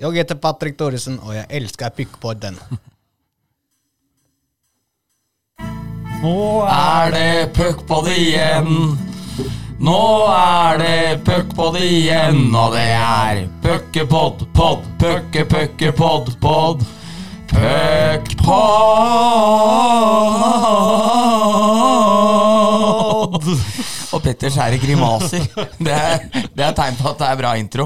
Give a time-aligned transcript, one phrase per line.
[0.00, 2.56] Jeg heter Patrick Thoresen, og jeg elsker Pikkpodden.
[6.20, 8.98] Nå er det puckpod igjen.
[9.80, 10.00] Nå
[10.32, 16.84] er det puckpod igjen, og det er puckepod, pod, pucke, pucke, pod, pod.
[17.52, 18.50] Puckpod.
[24.12, 25.44] Og Petter skjærer grimaser.
[25.86, 26.18] Det er,
[26.56, 27.84] det er tegn på at det er bra intro.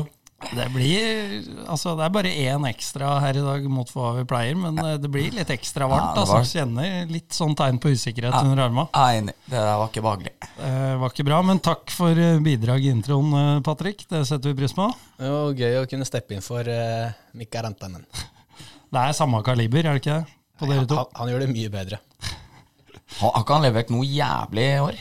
[0.52, 4.58] Det blir Altså, det er bare én ekstra her i dag mot hva vi pleier,
[4.58, 6.12] men eh, det blir litt ekstra varmt.
[6.12, 8.88] Ja, det var- altså, Kjenner litt sånn tegn på usikkerhet under armene.
[8.92, 9.34] Enig.
[9.46, 10.34] Det der var ikke behagelig.
[10.58, 14.06] Det var ikke bra, men takk for eh, bidrag i introen, eh, Patrick.
[14.08, 14.90] Det setter vi pris på.
[15.18, 18.04] Var gøy å kunne steppe inn for uh, Mikka Rantanen.
[18.94, 20.36] Det er samme kaliber, er det ikke det?
[20.60, 21.00] På dere to?
[21.00, 21.98] Han, han gjør det mye bedre.
[23.18, 24.96] Har har ikke han levert noe jævlig i år?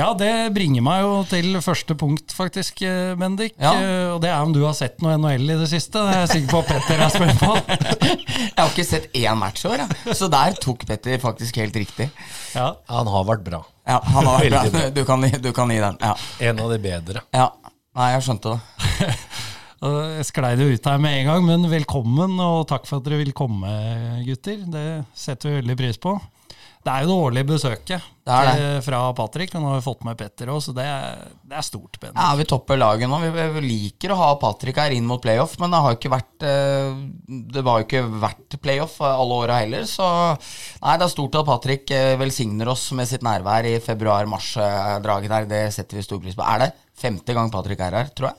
[0.00, 3.52] Ja, det bringer meg jo til første punkt, faktisk, eh, Bendik.
[3.60, 3.72] Ja.
[3.76, 6.00] Eh, Og det er om du har sett noe NHL i det siste.
[6.00, 7.52] Det er jeg sikker på at Petter er spent på.
[8.40, 9.82] Jeg har ikke sett én match i år,
[10.16, 12.08] så der tok Petter faktisk helt riktig.
[12.56, 13.60] Ja, Han har vært bra.
[13.88, 14.82] Ja, han har vært bra.
[14.94, 15.96] Du kan, du kan gi den.
[16.00, 16.14] Ja.
[16.48, 17.22] En av de bedre.
[17.36, 17.50] ja.
[17.98, 19.08] Nei, jeg skjønte det.
[19.80, 23.16] Jeg sklei det ut her med en gang, men velkommen, og takk for at dere
[23.22, 23.70] vil komme,
[24.26, 24.58] gutter.
[24.68, 24.82] Det
[25.16, 26.12] setter vi veldig pris på.
[26.80, 28.52] Det er jo det årlige besøket Det det.
[28.56, 31.66] til- fra Patrick, nå har vi fått med Petter òg, så det er, det er
[31.66, 31.98] stort.
[32.00, 32.16] Bendik.
[32.16, 33.18] Ja, Vi topper laget nå.
[33.20, 36.12] Vi, vi liker å ha Patrick her inn mot playoff, men det har jo ikke
[36.14, 36.94] vært eh,
[37.52, 40.08] Det var jo ikke vært playoff alle åra heller, så
[40.80, 45.46] Nei, det er stort at Patrick eh, velsigner oss med sitt nærvær i februar-mars-draget der.
[45.50, 46.44] Det setter vi stor pris på.
[46.46, 48.36] Er det femte gang Patrick er her, tror jeg?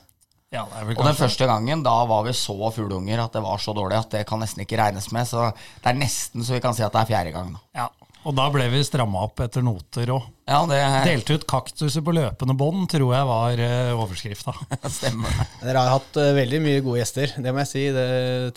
[0.52, 3.42] Ja, det er vel Og den første gangen, da var vi så fugleunger at det
[3.46, 5.24] var så dårlig at det kan nesten ikke regnes med.
[5.30, 7.62] Så det er nesten så vi kan si at det er fjerde gang da.
[7.78, 7.88] Ja,
[8.22, 10.26] og da ble vi stramma opp etter noter òg.
[10.50, 10.78] Ja, det
[11.08, 14.54] Delte ut kaktuser på løpende bånd, tror jeg var uh, overskrifta.
[14.98, 15.40] stemmer.
[15.64, 17.86] Dere har hatt eh, veldig mye gode gjester, det må jeg si.
[17.96, 18.06] Det,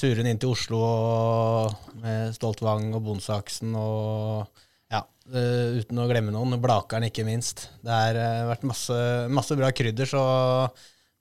[0.01, 4.61] turen inn til Oslo og med Stoltvang og Bondsaksen og
[4.93, 5.01] ja,
[5.33, 6.59] eh, uten å glemme noen.
[6.61, 7.69] Blakeren, ikke minst.
[7.85, 8.21] Det har
[8.51, 8.99] vært masse,
[9.33, 10.27] masse bra krydder, så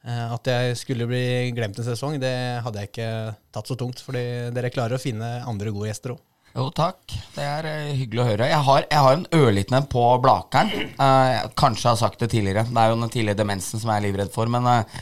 [0.04, 2.34] at jeg skulle bli glemt en sesong, det
[2.66, 3.12] hadde jeg ikke
[3.56, 4.04] tatt så tungt.
[4.04, 6.24] Fordi dere klarer å finne andre gode gjester òg.
[6.54, 7.10] Jo, takk.
[7.34, 8.48] Det er eh, hyggelig å høre.
[8.52, 10.70] Jeg har, jeg har en ørliten en på Blakeren.
[10.70, 12.68] Eh, jeg har sagt det tidligere.
[12.70, 14.52] Det er jo den tidlige demensen som jeg er livredd for.
[14.54, 15.00] Men eh,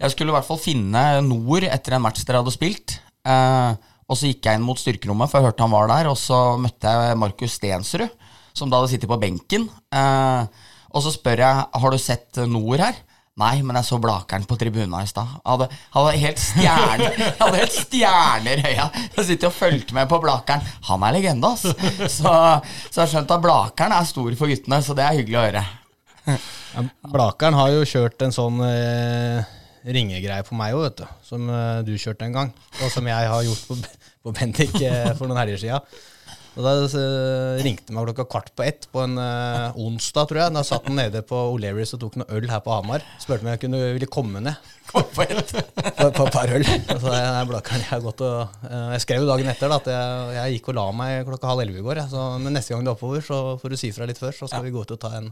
[0.00, 2.96] jeg skulle i hvert fall finne Nord etter en match dere hadde spilt.
[3.22, 6.10] Eh, og så gikk jeg inn mot styrkerommet, for jeg hørte han var der.
[6.10, 8.26] Og så møtte jeg Markus Stensrud,
[8.58, 9.68] som da hadde sittet på benken.
[10.88, 12.98] Og så spør jeg har du sett Nord her.
[13.38, 15.36] Nei, men jeg så Blakeren på tribuna i stad.
[15.46, 17.10] Han hadde helt stjerne,
[17.40, 18.88] hadde helt stjerner i øya.
[19.14, 20.64] Jeg sitter og fulgte med på Blakeren.
[20.88, 21.68] Han er legende, ass.
[22.18, 25.38] Så, så jeg har skjønt at Blakeren er stor for guttene, så det er hyggelig
[25.38, 25.64] å høre.
[26.28, 26.84] Ja,
[27.14, 29.54] Blakeren har jo kjørt en sånn eh,
[29.86, 31.06] ringegreie på meg òg, vet du.
[31.30, 32.54] Som eh, du kjørte en gang.
[32.82, 33.78] Og som jeg har gjort på,
[34.26, 35.82] på Bendik eh, for noen helger sia.
[36.58, 40.54] Og da eh, ringte meg klokka kvart på ett på en eh, onsdag, tror jeg.
[40.56, 43.04] Da satt han nede på O'Learys og tok noe øl her på Hamar.
[43.22, 44.58] Spurte om jeg kunne, ville komme ned
[44.88, 45.52] Kom på et.
[45.52, 46.64] på, på et par øl.
[46.64, 50.32] Og så jeg, nei, jeg, gått og, jeg skrev jo dagen etter da, at jeg,
[50.38, 52.02] jeg gikk og la meg klokka halv elleve i går.
[52.02, 52.06] Ja.
[52.10, 54.50] Så, men neste gang du er oppover, så får du si fra litt før, så
[54.50, 55.28] skal vi gå ut og ta en,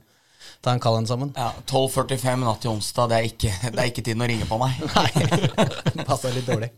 [0.62, 1.32] ta en kald en sammen.
[1.34, 4.60] Ja, 12.45 natt til onsdag, det er, ikke, det er ikke tiden å ringe på
[4.62, 4.78] meg.
[4.94, 6.70] Nei, passa litt dårlig.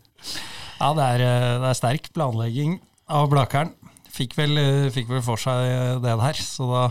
[0.79, 2.79] Ja, det er, eh, det er sterk planlegging
[3.11, 3.75] av Blakeren.
[4.09, 6.83] Fikk vel, eh, fikk vel for seg eh, det der, så da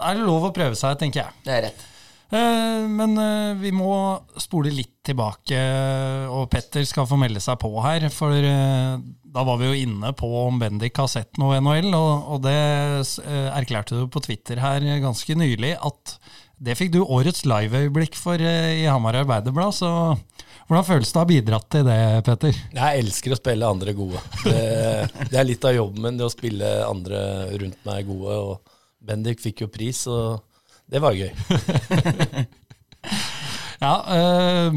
[0.00, 1.40] er det lov å prøve seg, tenker jeg.
[1.44, 1.86] Det er rett.
[2.30, 3.90] Eh, Men eh, vi må
[4.40, 5.58] spole litt tilbake,
[6.30, 8.06] og Petter skal få melde seg på her.
[8.14, 9.00] For eh,
[9.30, 12.56] da var vi jo inne på om Bendik har sett noe NHL, og, det
[13.24, 16.16] eh, erklærte du på Twitter her ganske nylig at
[16.60, 19.76] det fikk du årets liveøyeblikk for eh, i Hamar Arbeiderblad.
[19.76, 19.90] Så
[20.70, 21.98] hvordan føles det å ha bidratt til det,
[22.28, 22.58] Petter?
[22.76, 24.20] Jeg elsker å spille andre gode.
[24.44, 24.60] Det,
[25.32, 27.22] det er litt av jobben min, det å spille andre
[27.58, 28.36] rundt meg gode.
[28.38, 30.38] Og Bendik fikk jo pris, og
[30.90, 31.32] det var gøy.
[33.80, 34.74] Ja, øh,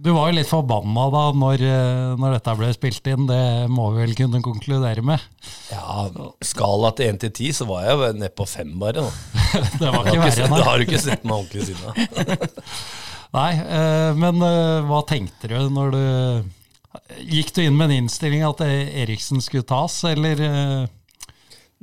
[0.00, 3.90] du var jo litt forbanna da når, eh, når dette ble spilt inn, det må
[3.92, 5.20] vi vel kunne konkludere med.
[5.68, 6.06] Ja,
[6.40, 9.04] Skala til 1 til 10, så var jeg nede på 5 bare.
[9.04, 9.36] Da.
[9.82, 10.48] Det var ikke verre det.
[10.56, 12.66] da har du ikke sett meg ordentlig siden da.
[13.36, 16.02] Nei, eh, men eh, hva tenkte du når du
[17.30, 20.88] Gikk du inn med en innstilling at Eriksen skulle tas, eller eh,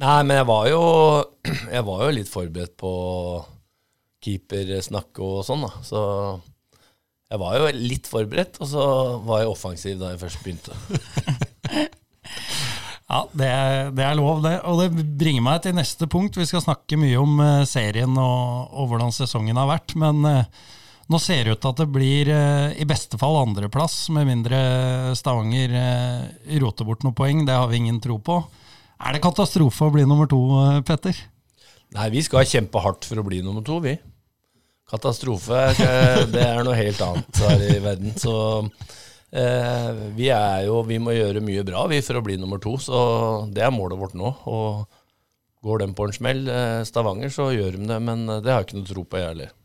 [0.03, 0.81] Nei, men jeg var jo,
[1.77, 2.91] jeg var jo litt forberedt på
[4.27, 5.71] keepersnakk og sånn, da.
[5.87, 6.01] Så
[7.31, 8.83] jeg var jo litt forberedt, og så
[9.27, 10.77] var jeg offensiv da jeg først begynte.
[13.07, 14.57] Ja, det, er- det er lov, det.
[14.67, 16.35] Og det bringer meg til neste punkt.
[16.35, 19.93] Vi skal snakke mye om serien og, og hvordan sesongen har vært.
[19.95, 20.41] Men eh,
[21.07, 24.57] Nå ser det ut til at det blir eh, i beste fall andreplass, med mindre
[25.15, 27.45] Stavanger eh, roter bort noen poeng.
[27.47, 28.41] Det har vi ingen tro på.
[28.99, 31.15] Er det katastrofe å bli nummer to, eh, Petter?
[31.95, 33.93] Nei, vi skal kjempe hardt for å bli nummer to, vi.
[34.91, 35.61] Katastrofe,
[36.33, 38.11] det er noe helt annet her i verden.
[38.19, 38.33] Så
[39.31, 39.87] eh,
[40.17, 42.75] vi er jo Vi må gjøre mye bra, vi, for å bli nummer to.
[42.83, 42.97] Så
[43.55, 44.33] det er målet vårt nå.
[44.51, 44.83] Og
[45.63, 46.43] går de på en smell,
[46.87, 48.01] Stavanger, så gjør de det.
[48.03, 49.55] Men det har jeg ikke noe tro på, jeg heller.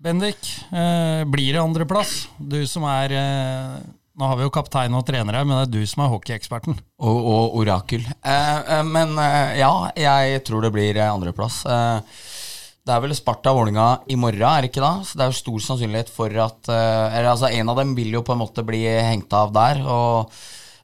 [0.00, 2.28] Bendik, eh, blir det andreplass?
[2.38, 3.80] Du som er eh,
[4.16, 6.78] Nå har vi jo kaptein og trener her, men det er du som er hockeyeksperten.
[7.04, 8.06] Og, og orakel.
[8.24, 9.12] Eh, men
[9.56, 11.62] ja, jeg tror det blir andreplass.
[11.64, 14.92] Det er vel Sparta-Vålinga i morgen, er det ikke da?
[15.04, 18.24] Så det er jo stor sannsynlighet for at eller, altså, En av dem vil jo
[18.26, 19.84] på en måte bli hengt av der.
[19.84, 20.32] og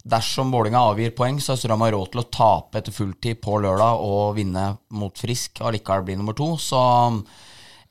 [0.07, 4.37] Dersom Vålinga avgir poeng, så har råd til å tape etter fulltid på lørdag og
[4.39, 6.55] vinne mot Frisk og likevel bli nummer to.
[6.61, 6.81] Så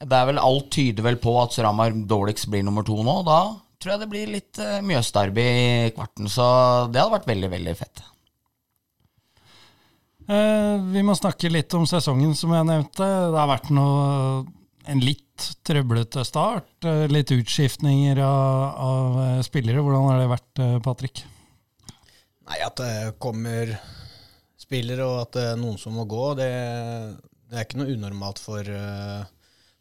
[0.02, 3.20] det er vel alt tyder vel på at Sramar dårligst blir nummer to nå.
[3.28, 3.40] Da
[3.80, 6.46] tror jeg det blir litt uh, Mjøsderby i kvarten, så
[6.92, 8.04] det hadde vært veldig, veldig fett.
[10.26, 13.06] Eh, vi må snakke litt om sesongen, som jeg nevnte.
[13.06, 14.46] Det har vært noe,
[14.90, 16.72] en litt trøblete start.
[16.82, 19.84] eh, Litt utskiftninger av, av eh, spillere.
[19.86, 21.22] Hvordan har det vært, eh, Patrick?
[22.50, 23.76] Nei, at det kommer
[24.58, 26.50] spillere, og at det er noen som må gå, det,
[27.52, 29.30] det er ikke noe unormalt for, eh,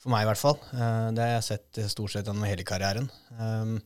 [0.04, 0.58] for meg, i hvert fall.
[0.76, 3.10] Eh, Det har jeg sett stort sett gjennom hele karrieren.
[3.40, 3.78] Um,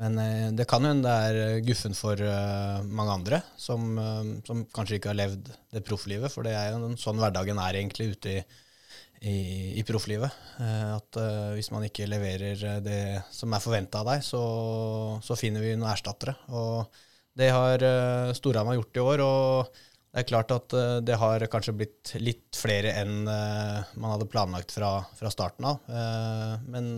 [0.00, 4.30] Men eh, det kan jo hende det er guffen for eh, mange andre, som, eh,
[4.46, 6.32] som kanskje ikke har levd det profflivet.
[6.32, 8.38] For det er jo en sånn hverdagen er egentlig ute i,
[9.20, 9.36] i,
[9.82, 10.32] i profflivet.
[10.64, 13.02] Eh, At eh, hvis man ikke leverer eh, det
[13.36, 14.40] som er forventa av deg, så,
[15.20, 16.38] så finner vi noen erstattere.
[16.56, 16.88] Og
[17.36, 17.84] det har
[18.36, 19.26] Storhamar gjort i år.
[19.28, 24.12] og det er klart at eh, det har kanskje blitt litt flere enn eh, man
[24.12, 25.78] hadde planlagt fra, fra starten av.
[25.88, 26.90] Eh, men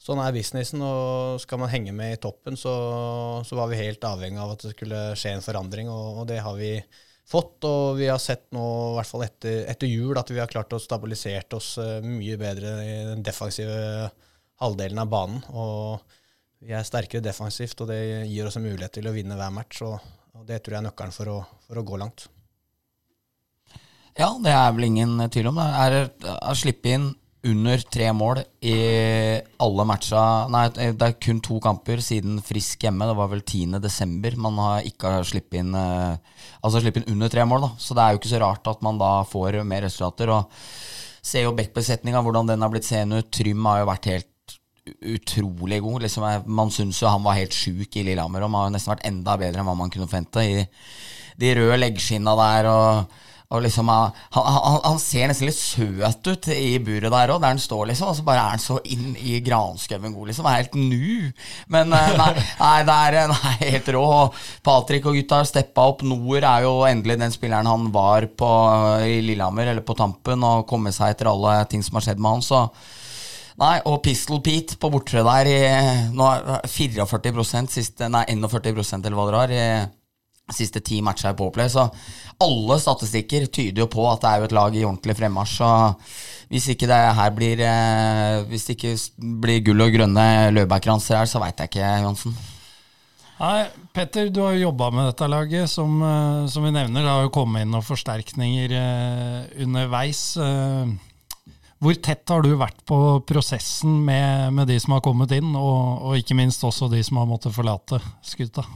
[0.00, 2.72] sånn er businessen, og skal man henge med i toppen, så,
[3.44, 6.38] så var vi helt avhengig av at det skulle skje en forandring, og, og det
[6.40, 6.78] har vi
[7.28, 7.58] fått.
[7.68, 10.72] Og vi har sett nå, i hvert fall etter, etter jul, at vi har klart
[10.72, 14.08] å stabilisert oss mye bedre i den defensive
[14.64, 15.44] halvdelen av banen.
[15.52, 16.16] Og
[16.64, 18.00] vi er sterkere defensivt, og det
[18.32, 19.84] gir oss en mulighet til å vinne hver match.
[19.84, 20.00] og
[20.40, 21.38] og Det tror jeg er nøkkelen for å,
[21.70, 22.26] for å gå langt.
[24.18, 25.66] Ja, det er vel ingen tvil om det.
[25.86, 25.98] Er
[26.50, 27.10] å slippe inn
[27.46, 28.74] under tre mål i
[29.64, 30.22] alle matcha
[30.52, 33.06] Nei, det er kun to kamper siden Frisk hjemme.
[33.08, 33.78] Det var vel 10.
[33.80, 36.18] desember man har ikke sluppet inn eh,
[36.60, 37.70] Altså sluppet inn under tre mål, da.
[37.80, 40.34] Så det er jo ikke så rart at man da får mer resultater.
[40.34, 40.52] Og
[41.24, 43.30] ser jo backbesetninga, hvordan den har blitt seende ut.
[43.32, 44.56] Trym har jo vært helt
[45.14, 46.04] utrolig god.
[46.04, 48.92] Liksom, man syns jo han var helt sjuk i Lillehammer, og man har jo nesten
[48.94, 50.44] vært enda bedre enn hva man kunne forvente.
[50.44, 50.66] I
[51.40, 53.18] de røde leggskinna der og
[53.50, 57.50] og liksom, han, han, han, ser nesten litt søt ut i buret der òg, der
[57.50, 58.12] han står, liksom.
[58.12, 60.46] Og så bare er han så inn i granskauen god, liksom.
[60.46, 61.32] Er helt nu.
[61.74, 62.28] Men eh, nei,
[62.60, 64.04] nei, det er nei, helt rå.
[64.62, 66.06] Patrick og gutta har steppa opp.
[66.06, 68.54] Nord er jo endelig den spilleren han var på
[69.02, 72.36] i Lillehammer, eller på Tampen, og kommet seg etter alle ting som har skjedd med
[72.36, 72.46] han.
[72.46, 72.68] så
[73.60, 75.56] Nei, og Pistol Pete på bortre der i
[76.14, 79.90] nå er 44% siste, nei 41 eller hva det har,
[80.54, 81.70] siste ti matcher i Powerplay.
[81.72, 81.86] Så
[82.40, 85.58] alle statistikker tyder jo på at det er jo et lag i ordentlig fremmarsj.
[85.60, 88.94] Så hvis ikke det her blir eh, Hvis det ikke
[89.42, 90.24] blir gull og grønne
[90.56, 92.34] løvbærkranser her, så veit jeg ikke, Johansen.
[93.40, 93.60] Nei,
[93.96, 97.04] Petter, du har jo jobba med dette laget, som, eh, som vi nevner.
[97.04, 100.24] Det har jo kommet inn noen forsterkninger eh, underveis.
[101.80, 106.02] Hvor tett har du vært på prosessen med, med de som har kommet inn, og,
[106.10, 108.66] og ikke minst også de som har måttet forlate skuta?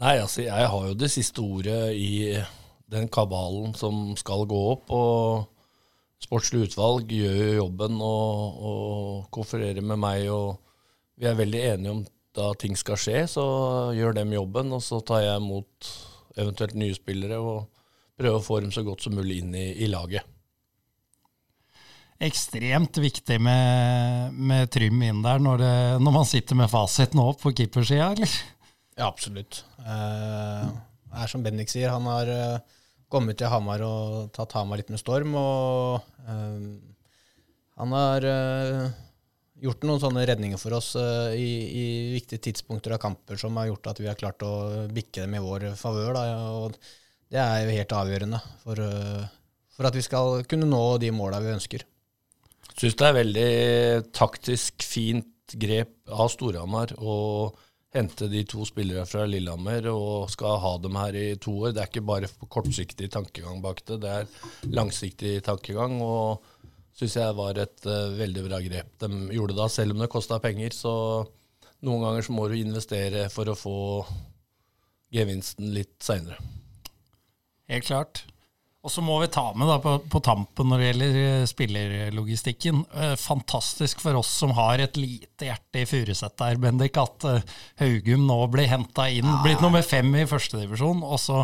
[0.00, 2.38] Nei, altså jeg har jo det siste ordet i
[2.90, 4.92] den kabalen som skal gå opp.
[4.96, 10.24] Og sportslig utvalg gjør jo jobben og, og konfererer med meg.
[10.32, 10.56] Og
[11.20, 12.00] vi er veldig enige om
[12.36, 13.44] da ting skal skje, så
[13.96, 14.72] gjør dem jobben.
[14.72, 15.90] Og så tar jeg imot
[16.40, 17.66] eventuelt nye spillere og
[18.16, 20.24] prøver å få dem så godt som mulig inn i, i laget.
[22.20, 27.40] Ekstremt viktig med, med Trym inn der når, det, når man sitter med fasiten opp
[27.44, 28.34] på keepersida, eller?
[29.00, 29.62] Ja, absolutt.
[29.80, 30.64] Eh,
[31.08, 34.90] det er som Bendik sier, han har eh, kommet til Hamar og tatt Hamar litt
[34.92, 35.32] med storm.
[35.40, 36.66] Og eh,
[37.80, 38.90] han har eh,
[39.64, 41.48] gjort noen sånne redninger for oss eh, i,
[41.80, 44.52] i viktige tidspunkter av kamper som har gjort at vi har klart å
[44.92, 46.20] bikke dem i vår favør.
[46.60, 46.76] Og
[47.32, 49.24] det er jo helt avgjørende for, eh,
[49.78, 51.88] for at vi skal kunne nå de måla vi ønsker.
[52.76, 53.50] Syns det er veldig
[54.12, 57.16] taktisk fint grep av Storhamar å
[57.94, 61.74] hente de to spillere fra Lillehammer og skal ha dem her i to år.
[61.74, 65.98] Det er ikke bare kortsiktig tankegang bak det, det er langsiktig tankegang.
[66.02, 66.46] og
[67.00, 69.68] syns jeg var et uh, veldig bra grep de gjorde da.
[69.72, 70.94] Selv om det kosta penger, så
[71.86, 73.78] noen ganger så må du investere for å få
[75.14, 76.38] gevinsten litt seinere.
[77.70, 78.24] Helt klart.
[78.80, 82.78] Og så må vi ta med da på, på tampen når det gjelder eh, spillerlogistikken.
[82.96, 87.44] Eh, fantastisk for oss som har et lite hjerte i Furuset der, Bendik, at eh,
[87.82, 89.28] Haugum nå blir henta inn.
[89.44, 91.42] Blitt nummer fem i førstedivisjon, og så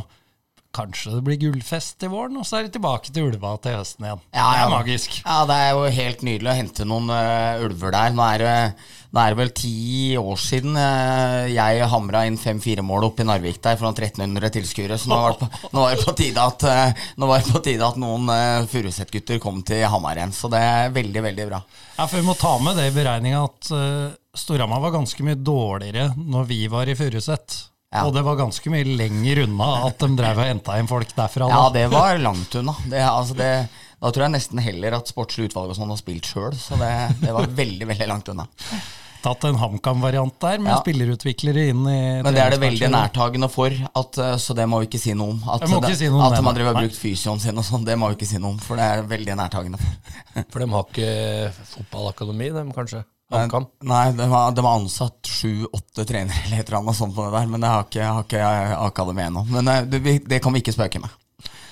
[0.76, 4.06] kanskje det blir gullfest i våren, og så er det tilbake til ulva til høsten
[4.06, 4.22] igjen.
[4.36, 5.18] Ja, det er magisk.
[5.22, 8.14] Ja, det er jo helt nydelig å hente noen uh, ulver der.
[8.16, 9.74] Nå er, det, er vel ti
[10.20, 14.98] år siden uh, jeg hamra inn fem-fire mål oppe i Narvik der foran 1300 tilskuere,
[15.00, 17.54] så nå var, det på, nå var det på tide at, uh, nå var det
[17.56, 20.34] på tide at noen uh, Furuset-gutter kom til Hamar igjen.
[20.36, 21.62] Så det er veldig, veldig bra.
[21.96, 23.72] Ja, for Vi må ta med det i beregninga at
[24.36, 27.56] Storhamar var ganske mye dårligere når vi var i Furuset.
[27.94, 28.02] Ja.
[28.04, 31.48] Og det var ganske mye lenger unna at de drev og henta inn folk derfra.
[31.52, 32.74] Ja, det var langt unna.
[32.90, 33.50] Det, altså det,
[34.02, 36.92] da tror jeg nesten heller at sportslig utvalg og sånn har spilt sjøl, så det,
[37.22, 38.48] det var veldig, veldig langt unna.
[39.26, 40.76] Tatt en HamKam-variant der, med Ja.
[40.82, 44.82] spillerutviklere inn i Men det er det veldig nærtagende for, at, uh, så det må
[44.82, 45.40] vi ikke si noe om.
[45.50, 47.66] At, må ikke si noe om at de har drevet og brukt fysioen sin og
[47.66, 49.80] sånn, det må vi ikke si noe om, for det er veldig nærtagende.
[50.52, 51.10] For de har ikke
[51.72, 53.06] fotballakademi, dem kanskje?
[53.32, 53.66] HamKam?
[53.90, 57.34] Nei, det var, det var ansatt sju-åtte trenere eller et eller annet sånt på det
[57.34, 58.42] der, men det har ikke, har ikke
[58.86, 59.46] akademi ennå.
[59.50, 61.14] Men eh, det, det kan vi ikke spøke med.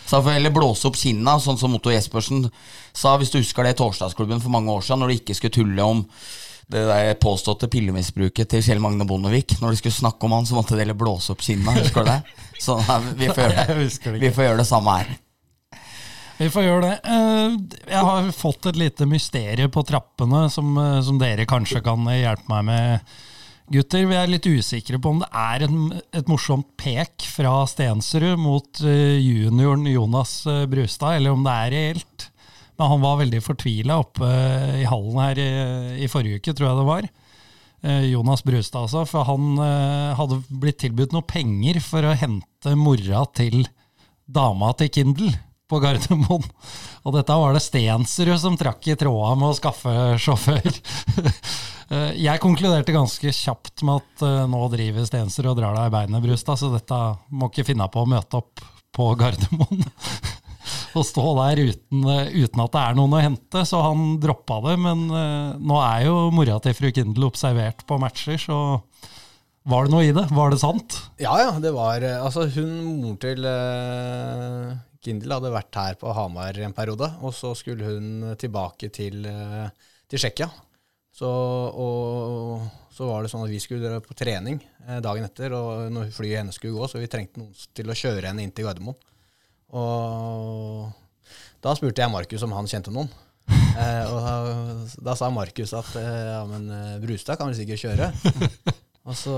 [0.05, 2.49] Så får vi heller blåse opp kinna, sånn som Otto Jespersen
[2.93, 5.57] sa, hvis du husker det i Torsdagsklubben for mange år siden, når de ikke skulle
[5.57, 6.03] tulle om
[6.75, 9.57] det der påståtte pillemisbruket til Kjell Magne Bondevik.
[9.61, 12.11] Når de skulle snakke om han, så måtte de heller blåse opp kinna, husker du
[12.13, 12.21] det?
[12.65, 12.79] Så
[13.19, 15.11] vi får gjøre det, vi får gjøre det samme her.
[16.39, 16.95] Vi får gjøre det.
[17.07, 17.55] Eh,
[17.93, 22.49] Jeg har fått et lite mysterium på trappene som, eh, som dere kanskje kan hjelpe
[22.51, 23.15] meg med,
[23.71, 24.05] gutter.
[24.11, 28.83] Vi er litt usikre på om det er en, et morsomt pek fra Stensrud mot
[28.83, 32.31] eh, junioren Jonas eh, Brustad, eller om det er reelt.
[32.75, 35.51] Men han var veldig fortvila oppe eh, i hallen her i,
[36.03, 37.09] i forrige uke, tror jeg det var.
[37.85, 39.07] Eh, Jonas Brustad, altså.
[39.07, 43.69] For han eh, hadde blitt tilbudt noe penger for å hente mora til
[44.27, 45.31] dama til Kindle
[45.75, 46.47] på Gardermoen.
[47.05, 50.71] Og dette var det Stensrud som trakk i tråda med å skaffe sjåfør.
[51.93, 55.93] Eh, Jeg konkluderte ganske kjapt med at eh, nå driver Stensrud og drar deg i
[55.93, 56.97] beinet, Brustad, så dette
[57.29, 58.63] må ikke finne på å møte opp
[58.97, 59.83] på Gardermoen.
[60.97, 64.63] og stå der uten, eh, uten at det er noen å hente, så han droppa
[64.65, 64.79] det.
[64.81, 65.05] Men
[65.61, 68.59] nå er jo mora til fru Kindle observert på matcher, så
[69.69, 70.25] var det noe i det?
[70.33, 70.99] Var det sant?
[71.21, 71.53] Ja, ja.
[71.61, 73.45] Det var Altså, hun, moren til
[75.05, 77.09] Kindle, hadde vært her på Hamar en periode.
[77.25, 80.49] Og så skulle hun tilbake til, eh, til Tsjekkia.
[81.15, 84.59] Så, og så var det sånn at vi skulle dra på trening
[84.89, 87.99] eh, dagen etter, og når flyet hennes skulle gå, så vi trengte noen til å
[87.99, 88.99] kjøre henne inn til Gardermoen.
[89.75, 90.91] Og
[91.63, 93.13] da spurte jeg Markus om han kjente noen.
[93.75, 94.35] Eh, og da,
[95.03, 96.69] da sa Markus at eh, ja, men
[97.03, 98.07] Brustad kan vel sikkert kjøre.
[99.09, 99.35] og, så,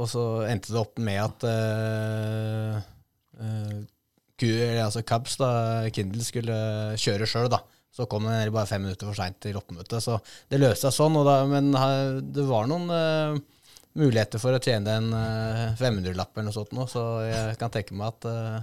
[0.00, 2.78] og så endte det opp med at eh,
[4.50, 5.48] eh, eller altså Cubs, da,
[5.94, 6.58] Kindle, skulle
[7.00, 7.62] kjøre sjøl, da.
[7.94, 10.02] Så kom den bare fem minutter for seint til oppmøtet.
[10.02, 10.18] Så
[10.50, 11.18] det løste seg sånn.
[11.20, 13.38] Og da, men eh, det var noen uh,
[13.94, 17.94] muligheter for å tjene en uh, 500-lapp eller noe sånt nå, så jeg kan tenke
[17.94, 18.62] meg at uh,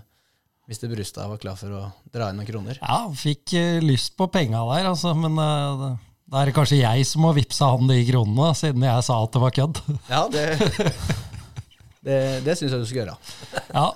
[0.71, 1.81] hvis det Brustad var klar for å
[2.13, 2.77] dra inn noen kroner.
[2.79, 5.83] Ja, fikk eh, lyst på penga der, altså, men eh,
[6.31, 9.33] da er det kanskje jeg som må vippse han de kronene, siden jeg sa at
[9.35, 9.81] det var kødd.
[10.07, 10.45] Ja, det,
[12.07, 13.17] det, det syns jeg du skal gjøre.
[13.73, 13.87] ja.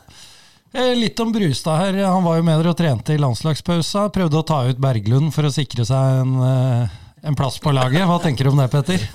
[0.74, 1.93] Eh, Litt om Brustad her.
[2.03, 4.10] Han var jo med dere og trente i landslagspausa.
[4.13, 8.05] Prøvde å ta ut Berglund for å sikre seg en, eh, en plass på laget.
[8.07, 9.05] Hva tenker du om det, Petter?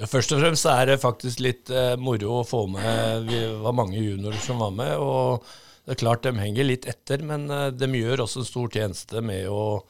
[0.00, 3.74] Ja, først og fremst er det faktisk litt eh, moro å få med Vi var
[3.76, 4.94] mange juniorer som var med.
[4.96, 5.42] og
[5.84, 9.48] det er klart De henger litt etter, men de gjør også en stor tjeneste med
[9.48, 9.82] å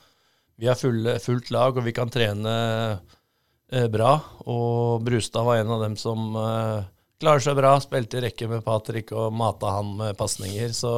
[0.58, 3.00] Vi har fullt lag, og vi kan trene
[3.90, 4.20] bra.
[4.46, 6.34] Og Brustad var en av dem som
[7.20, 7.74] klarer seg bra.
[7.82, 10.72] Spilte i rekke med Patrick og mata han med pasninger.
[10.76, 10.92] Så,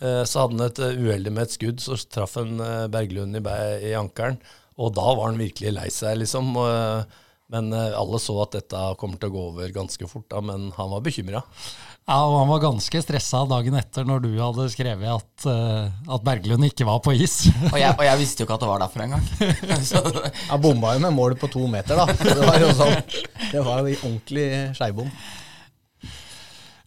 [0.00, 3.38] eh, så hadde han et eh, uheldig med et skudd, så traff han eh, Berglund
[3.40, 3.44] i,
[3.90, 4.40] i ankelen.
[4.80, 6.54] Og da var han virkelig lei seg, liksom.
[7.52, 10.88] Men alle så at dette kommer til å gå over ganske fort, da, men han
[10.94, 11.42] var bekymra.
[12.02, 16.24] Ja, og Han var ganske stressa dagen etter når du hadde skrevet at, eh, at
[16.26, 17.44] Berglund ikke var på is.
[17.70, 19.28] Og jeg, og jeg visste jo ikke at det var derfor engang.
[19.90, 20.02] Så
[20.48, 22.08] Han bomma jo med mål på to meter, da.
[22.10, 22.98] Det var jo sånn,
[23.52, 25.14] det var jo ordentlig skeibom.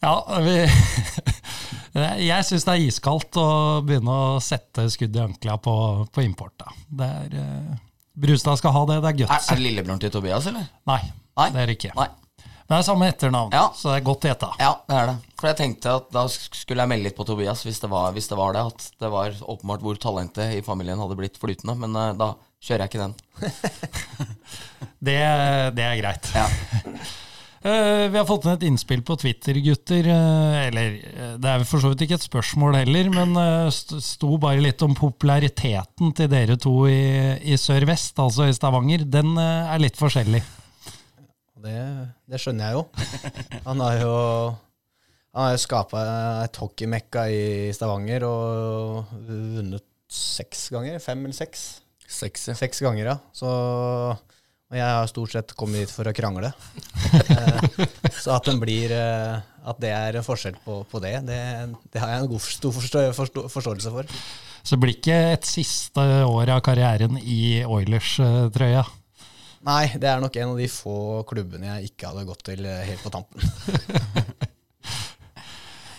[0.03, 0.57] Ja, vi
[2.27, 3.47] Jeg syns det er iskaldt å
[3.87, 5.75] begynne å sette skudd i ankla på,
[6.11, 6.57] på import.
[6.59, 6.75] Da.
[6.99, 7.79] Det er, eh,
[8.19, 10.67] Brustad skal ha det, det er er, er det lillebroren til Tobias, eller?
[10.91, 11.01] Nei,
[11.39, 11.49] Nei.
[11.55, 11.95] det er det ikke.
[11.95, 12.09] Nei.
[12.65, 13.67] Det er samme etternavn, Ja.
[13.77, 14.47] så det er godt gjetta.
[14.57, 15.15] Ja, det er det.
[15.37, 18.29] For jeg tenkte at da skulle jeg melde litt på Tobias hvis det var, hvis
[18.31, 18.63] det, var det.
[18.71, 21.75] At det var åpenbart hvor talentet i familien hadde blitt flytende.
[21.77, 22.31] Men uh, da
[22.65, 23.15] kjører jeg ikke den.
[25.05, 25.19] Det,
[25.77, 26.27] det er greit.
[26.33, 26.47] Ja.
[27.61, 30.09] uh, vi har fått inn et innspill på Twitter, gutter.
[30.09, 30.97] Uh, eller
[31.37, 34.97] det er for så vidt ikke et spørsmål heller, men uh, sto bare litt om
[34.97, 39.05] populariteten til dere to i, i Sør-Vest, altså i Stavanger.
[39.05, 40.41] Den er litt forskjellig.
[41.65, 41.79] Det,
[42.29, 42.85] det skjønner jeg jo.
[43.67, 44.13] Han har jo
[45.35, 46.01] han har jo skapa
[46.45, 47.39] et hockeymekka i
[47.75, 51.01] Stavanger og vunnet seks ganger.
[51.03, 51.65] Fem eller seks?
[52.07, 52.55] Seks, ja.
[52.55, 53.15] Seks ganger, ja.
[53.35, 53.49] Så,
[54.15, 56.53] og jeg har stort sett kommet hit for å krangle.
[57.15, 61.37] Eh, så at, den blir, eh, at det er en forskjell på, på det, det,
[61.93, 64.09] det har jeg en god stor forstå, forstå, forståelse for.
[64.59, 68.83] Så det blir ikke et siste år av karrieren i Oilers-trøya.
[69.65, 70.97] Nei, det er nok en av de få
[71.29, 73.41] klubbene jeg ikke hadde gått til eh, helt på tampen.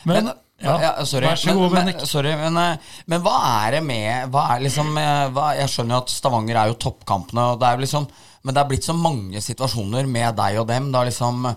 [0.07, 0.31] Men,
[0.63, 3.33] ja, ja, sorry, vær så god, men, men, sorry men, eh, men hva
[3.65, 6.77] er det med hva er liksom, eh, hva, Jeg skjønner jo at Stavanger er jo
[6.85, 8.07] toppkampene, og det er jo liksom
[8.47, 10.93] men det er blitt så mange situasjoner med deg og dem.
[10.95, 11.49] Da liksom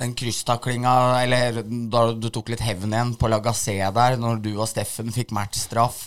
[0.00, 1.58] den krysstaklinga, eller
[1.92, 6.06] da du tok litt hevn igjen på Lagassé der, når du og Steffen fikk matchstraff.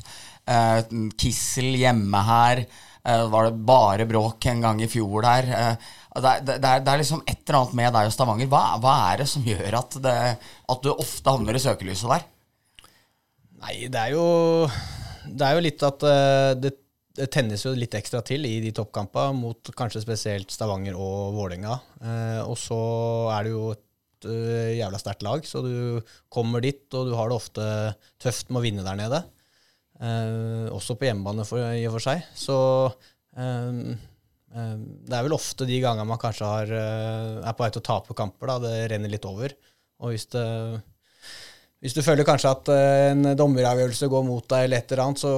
[0.49, 0.79] Eh,
[1.21, 2.63] Kissel hjemme her.
[3.01, 5.47] Eh, var det bare bråk en gang i fjor der.
[5.57, 5.87] Eh,
[6.21, 8.49] det, er- det, er, det er liksom et eller annet med deg og Stavanger.
[8.51, 10.15] Hva, hva er det som gjør at, det,
[10.75, 12.27] at du ofte havner i søkelyset der?
[13.61, 14.25] Nei, det er jo,
[15.29, 16.73] det er jo litt at eh, det,
[17.33, 21.73] tennes jo litt ekstra til i de toppkampene mot kanskje spesielt Stavanger og Vålerenga.
[22.47, 22.77] Og så
[23.35, 24.27] er det jo et
[24.77, 25.73] jævla sterkt lag, så du
[26.31, 27.65] kommer dit, og du har det ofte
[28.21, 29.19] tøft med å vinne der nede.
[30.01, 32.23] Eh, også på hjemmebane for, i og for seg.
[32.37, 32.57] Så
[33.37, 33.81] eh,
[34.55, 37.89] eh, det er vel ofte de gangene man kanskje har, er på vei til å
[37.91, 39.53] tape kamper, da det renner litt over.
[40.01, 40.47] Og hvis det
[41.81, 45.31] hvis du føler kanskje at en dommeravgjørelse går mot deg, eller et eller annet, så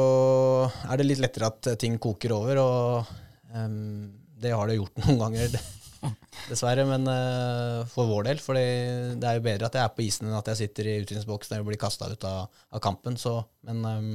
[0.91, 2.60] er det litt lettere at ting koker over.
[2.60, 3.13] Og
[3.55, 4.10] em,
[4.43, 5.55] det har det gjort noen ganger,
[6.50, 6.88] dessverre.
[6.89, 8.43] Men uh, for vår del.
[8.43, 11.00] For det er jo bedre at jeg er på isen enn at jeg sitter i
[11.03, 13.17] utvisningsboksen og blir kasta ut av, av kampen.
[13.19, 13.38] Så,
[13.69, 14.12] men um,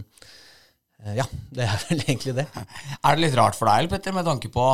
[1.17, 2.47] ja, det er vel egentlig det.
[3.07, 4.69] Er det litt rart for deg, Petter, med tanke på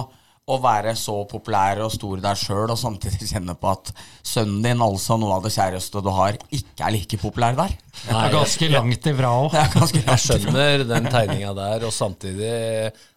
[0.45, 3.93] å være så populær og stor der sjøl, og samtidig kjenne på at
[4.27, 7.73] sønnen din, altså noe av det kjæreste du har, ikke er like populær der?
[8.03, 9.57] Det er ganske langt ifra òg.
[9.57, 12.53] Er Jeg skjønner den tegninga der, og samtidig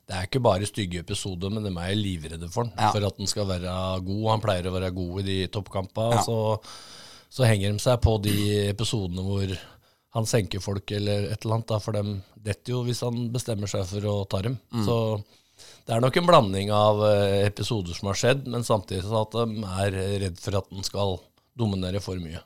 [0.08, 2.70] Det er ikke bare stygge episoder, men de er livredde for.
[2.78, 2.92] Ja.
[2.96, 3.72] For at den skal være
[4.08, 4.22] god.
[4.32, 5.48] Han pleier å være god i de Ja.
[5.52, 6.22] toppkampene.
[6.24, 6.38] Så,
[7.30, 8.36] så henger de seg på de
[8.70, 9.52] episodene hvor
[10.16, 11.68] han senker folk eller et eller annet.
[11.74, 14.56] Da, for dem detter jo hvis han bestemmer seg for å ta dem.
[14.72, 14.86] Mm.
[14.88, 14.98] Så
[15.88, 19.36] det er nok en blanding av eh, episoder som har skjedd, men samtidig så at
[19.36, 21.18] de er redd for at den skal
[21.58, 22.40] dominere for mye.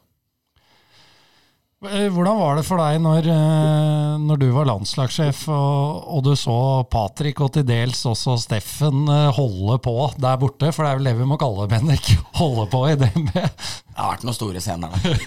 [1.82, 6.36] Eh, Hvordan var det for deg når, eh, når du var landslagssjef og, og du
[6.38, 6.56] så
[6.94, 10.70] Patrick og til dels også Steffen eh, holde på der borte?
[10.76, 12.12] For det er vel det vi må kalle det, Bendik.
[12.41, 13.32] Holde på i DNB.
[13.34, 15.26] Det har vært noen store scener der.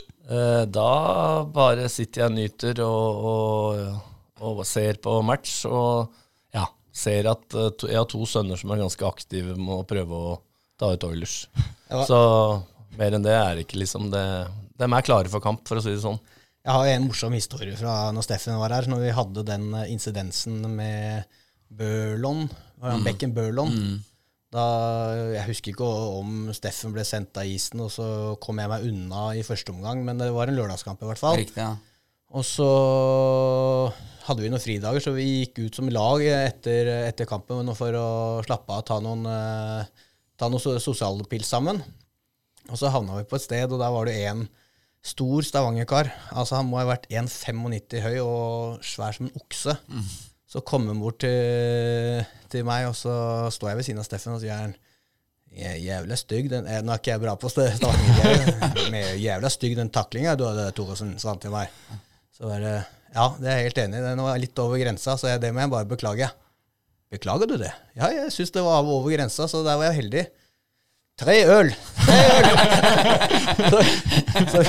[0.30, 6.12] Eh, Da bare sitter jeg og nyter og, og, og ser på match, og
[6.54, 10.36] ja, ser at jeg har to sønner som er ganske aktive med å prøve å
[10.78, 11.34] ta ut Oilers.
[11.90, 12.04] Ja.
[12.06, 12.20] Så
[12.94, 14.22] mer enn det er ikke liksom det
[14.80, 16.20] De er klare for kamp, for å si det sånn.
[16.60, 19.92] Jeg har en morsom historie fra når Steffen var her, når vi hadde den eh,
[19.92, 21.28] incidensen med
[21.70, 22.48] Børlon,
[22.80, 23.72] var han Børlon.
[23.72, 23.98] Mm.
[24.50, 24.64] Da,
[25.30, 25.88] jeg husker ikke
[26.18, 28.06] om Steffen ble sendt av isen, og så
[28.42, 31.38] kom jeg meg unna i første omgang, men det var en lørdagskamp i hvert fall.
[31.38, 31.76] Riktig, ja.
[32.34, 32.66] Og så
[34.26, 38.08] hadde vi noen fridager, så vi gikk ut som lag etter, etter kampen for å
[38.46, 41.80] slappe av, ta noen, eh, ta noen sosialpils sammen.
[42.70, 44.44] Og så havna vi på et sted, og der var det en
[45.02, 46.10] stor Stavanger-kar.
[46.36, 49.76] Altså Han må ha vært 1,95 høy og svær som en okse.
[50.50, 53.12] Så kom han bort til, til meg, og så
[53.54, 54.74] står jeg ved siden av Steffen og sier han,
[55.50, 59.72] Jævla stygg den er, Nå er ikke jeg bra på st- Stavanger, men jævla stygg
[59.78, 61.72] den taklinga du hadde, Thoresen, sa han til meg.
[62.36, 62.74] Så var det
[63.16, 64.04] Ja, det er jeg helt enig i.
[64.04, 66.28] Den var litt over grensa, så jeg, det må jeg bare beklage.
[67.10, 67.72] Beklager du det?
[67.98, 70.22] Ja, jeg syns det var over grensa, så der var jeg heldig.
[71.20, 71.70] Tre øl!
[72.00, 72.46] Tre øl!
[73.70, 73.80] så,
[74.50, 74.62] så,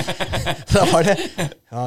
[0.74, 1.16] da var det
[1.72, 1.84] ja,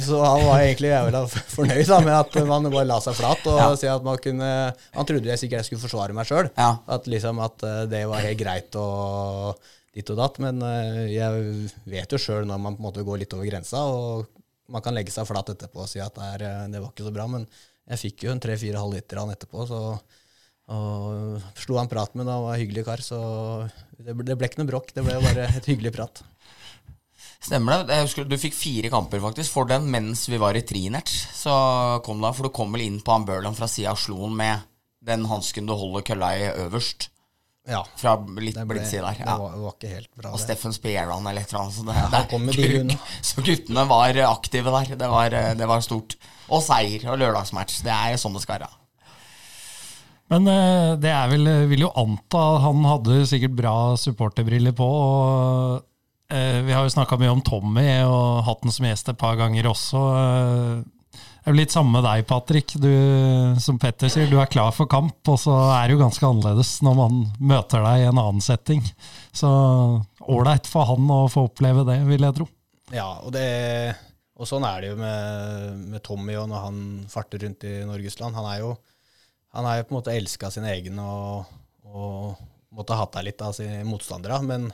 [0.00, 3.58] Så han var egentlig jævla fornøyd da, med at man bare la seg flat og
[3.60, 3.66] Ja.
[3.76, 4.48] si at man kunne
[4.96, 6.48] Han trodde jeg sikkert jeg skulle forsvare meg sjøl.
[6.56, 6.70] Ja.
[6.88, 9.60] At liksom at eh, det var helt greit og
[9.94, 10.40] ditt og datt.
[10.44, 13.84] Men eh, jeg vet jo sjøl når man på en måte går litt over grensa,
[13.84, 14.28] og
[14.72, 17.08] man kan legge seg flat etterpå og si at det, er, eh, det var ikke
[17.08, 17.28] så bra.
[17.30, 17.44] Men
[17.88, 19.82] jeg fikk jo en tre-fire halvliter av han etterpå, så
[20.68, 23.18] og slo han prat med da, han var en hyggelig kar, så
[23.96, 24.92] det ble, det ble ikke noe bråk.
[24.92, 26.22] Det ble jo bare et hyggelig prat.
[27.38, 27.94] Stemmer det.
[27.94, 31.08] Jeg husker Du fikk fire kamper faktisk for den mens vi var i Trinert.
[31.08, 31.52] Så
[32.06, 34.66] kom da, For du kom vel inn på han Burland fra sida av sloen med
[35.08, 37.08] den hansken du holder kølla i øverst.
[37.68, 39.20] Ja, Fra litt det, ble, blindside der.
[39.22, 39.36] Ja.
[39.38, 40.32] var, det var ikke helt bra.
[40.32, 40.40] Og.
[40.40, 41.76] Steffen Spieran eller et eller annet.
[41.76, 42.96] Så, det, han kom med de
[43.30, 44.92] så guttene var aktive der.
[45.04, 46.16] Det var, det var stort.
[46.48, 47.82] Og seier og lørdagsmatch.
[47.84, 48.72] Det er sånn det skal være.
[50.32, 54.88] Men eh, det er vel, vil jo anta han hadde sikkert bra supporterbriller på.
[54.88, 59.20] og eh, Vi har jo snakka mye om Tommy og hatt den som gjest et
[59.20, 60.04] par ganger også.
[60.20, 60.86] Eh,
[61.48, 62.74] det er jo litt samme med deg, Patrick.
[62.76, 62.90] Du,
[63.64, 66.74] som Petter sier, du er klar for kamp, og så er det jo ganske annerledes
[66.84, 68.82] når man møter deg i en annen setting.
[69.32, 69.48] Så
[70.28, 72.48] ålreit for han å få oppleve det, vil jeg tro.
[72.92, 73.46] Ja, og, det,
[74.36, 78.36] og sånn er det jo med, med Tommy og når han farter rundt i Norgesland.
[78.36, 78.74] Han er jo,
[79.54, 81.48] han har jo på en måte elska sin egen og,
[81.88, 82.40] og
[82.74, 84.40] måtte deg litt av sine motstandere.
[84.44, 84.68] Men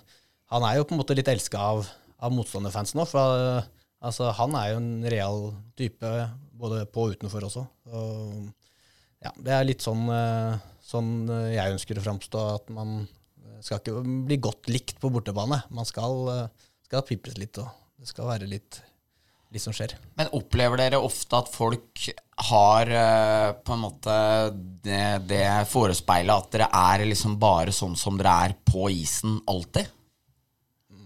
[0.53, 1.87] han er jo på en måte litt elska av,
[2.19, 3.07] av motstanderfans nå.
[3.09, 3.63] For
[4.05, 5.41] altså, han er jo en real
[5.79, 6.13] type
[6.59, 7.65] både på og utenfor også.
[7.91, 8.49] Og,
[9.25, 11.13] ja, det er litt sånn, eh, sånn
[11.55, 13.07] jeg ønsker å framstå, at man
[13.65, 15.63] skal ikke bli godt likt på bortebane.
[15.75, 18.81] Man skal, eh, skal pipres litt, og det skal være litt,
[19.55, 19.95] litt som skjer.
[20.19, 22.09] Men opplever dere ofte at folk
[22.51, 24.17] har eh, på en måte
[24.83, 29.91] det, det forespeilet at dere er liksom bare sånn som dere er på isen alltid?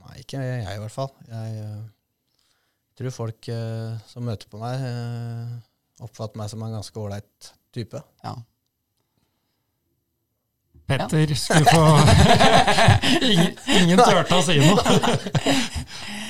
[0.00, 1.12] Nei, ikke jeg i hvert fall.
[1.28, 1.80] Jeg eh,
[2.98, 4.87] tror folk eh, som møter på meg,
[6.00, 8.00] oppfatter meg som en ganske ålreit type.
[8.24, 8.38] Ja.
[10.88, 11.82] Petter skulle få
[13.28, 14.80] Ingen, ingen turte å si noe.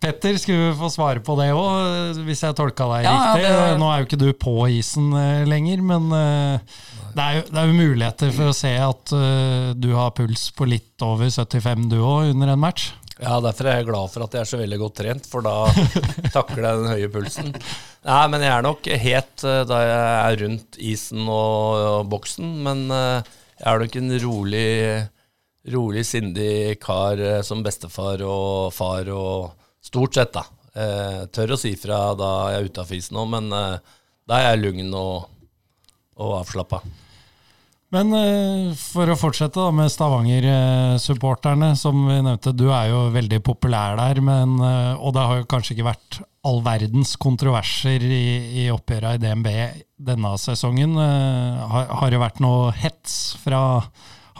[0.00, 3.50] Petter skulle få svare på det òg, hvis jeg tolka deg Ja, ja, riktig.
[3.52, 6.78] det Nå er jo ikke du på isen eh, lenger, men eh,
[7.12, 10.46] det er, jo, det er jo muligheter for å se at eh, du har puls
[10.56, 12.94] på litt over 75 du òg, under en match.
[13.20, 15.68] Ja, derfor er jeg glad for at jeg er så veldig godt trent, for da
[16.38, 17.52] takler jeg den høye pulsen.
[18.08, 22.86] Nei, men jeg er nok het da jeg er rundt isen og, og boksen, men
[22.88, 24.68] jeg er nok en rolig,
[25.76, 30.44] rolig, sindig kar som bestefar og far og stort sett, da.
[30.74, 33.94] Eh, tør å si fra da jeg er utafor isen òg, men eh,
[34.30, 35.30] da er jeg lugn og,
[36.20, 36.82] og avslappa.
[37.90, 43.40] Men eh, for å fortsette da med Stavanger-supporterne, som vi nevnte, du er jo veldig
[43.42, 48.22] populær der, men, eh, og det har jo kanskje ikke vært all verdens kontroverser i,
[48.62, 49.50] i oppgjøra i DNB
[50.06, 50.94] denne sesongen.
[51.02, 53.82] Eh, Har, har det vært noe hets fra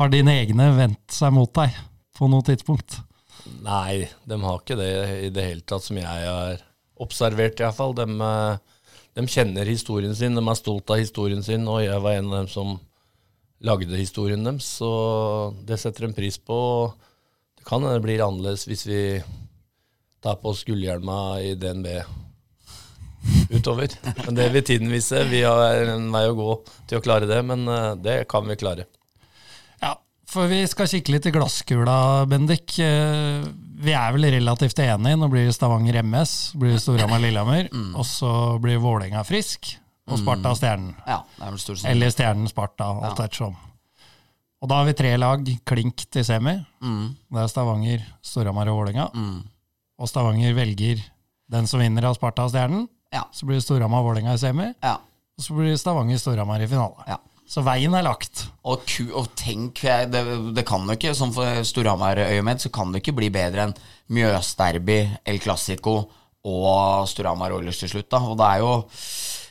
[0.00, 1.74] Har dine egne vendt seg mot deg
[2.16, 3.00] på noe tidspunkt?
[3.60, 4.92] Nei, de har ikke det
[5.26, 6.62] i det hele tatt, som jeg har
[7.00, 7.92] observert iallfall.
[7.98, 8.86] De, eh,
[9.18, 12.38] de kjenner historien sin, de er stolt av historien sin, og jeg var en av
[12.40, 12.78] dem som
[13.60, 16.58] lagde historien deres, så det setter de pris på.
[17.58, 19.02] Det kan hende det blir annerledes hvis vi
[20.24, 21.88] tar på oss gullhjelma i DNB
[23.52, 23.92] utover.
[24.24, 25.24] Men det vil tiden vise.
[25.28, 26.54] Vi har en vei å gå
[26.88, 28.88] til å klare det, men eh, det kan vi klare.
[30.30, 32.78] Ja, for vi skal kikke litt i glasskula, Bendik.
[32.78, 33.42] Eh,
[33.82, 35.16] Vi er vel relativt enige.
[35.16, 40.94] Nå blir Stavanger MS, blir Storhamar-Lillehammer, og så blir Vålerenga Frisk og Sparta Stjernen.
[41.08, 41.90] Ja, det er vel stort sett.
[41.90, 43.56] Eller Stjernen Sparta, alt ettersom.
[44.60, 46.58] Og da har vi tre lag klink til semi.
[46.82, 49.08] Mm, Det er Stavanger, Storhamar og Vålerenga.
[49.14, 49.42] mm.
[49.98, 51.00] Og Stavanger velger
[51.50, 52.86] den som vinner av Sparta og Stjernen.
[53.12, 53.24] Ja.
[53.32, 54.98] Så blir Storhamar og Vålerenga i semi, ja.
[55.38, 57.02] og så blir Stavanger-Storhamar i finale.
[57.08, 57.16] Ja.
[57.50, 58.44] Så veien er lagt.
[58.62, 60.22] Og, ku, og tenk, det,
[60.54, 63.76] det kan jo ikke, som for Storhamar-øyemed, så kan det ikke bli bedre enn
[64.14, 65.96] Mjøsderby, El Clásico
[66.46, 68.10] og Storhamar Oilers til slutt.
[68.12, 68.72] da, Og det er jo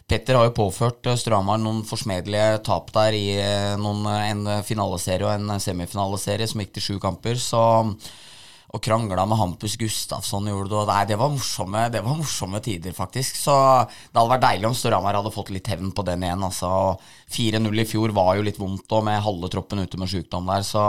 [0.10, 5.36] Petter har jo påført Storhamar noen forsmedelige tap der i eh, noen, en finaleserie og
[5.36, 7.38] en semifinaleserie som gikk til sju kamper.
[7.38, 7.62] så
[8.70, 10.78] og krangla med Hampus Gustafsson gjorde det.
[10.78, 13.40] og Nei, det var morsomme, det var morsomme tider, faktisk.
[13.42, 13.56] Så
[13.90, 16.46] det hadde vært deilig om Storhamar hadde fått litt hevn på den igjen.
[16.46, 16.70] Altså.
[17.34, 20.68] 4-0 i fjor var jo litt vondt, og med halve troppen ute med sykdom der.
[20.68, 20.84] Så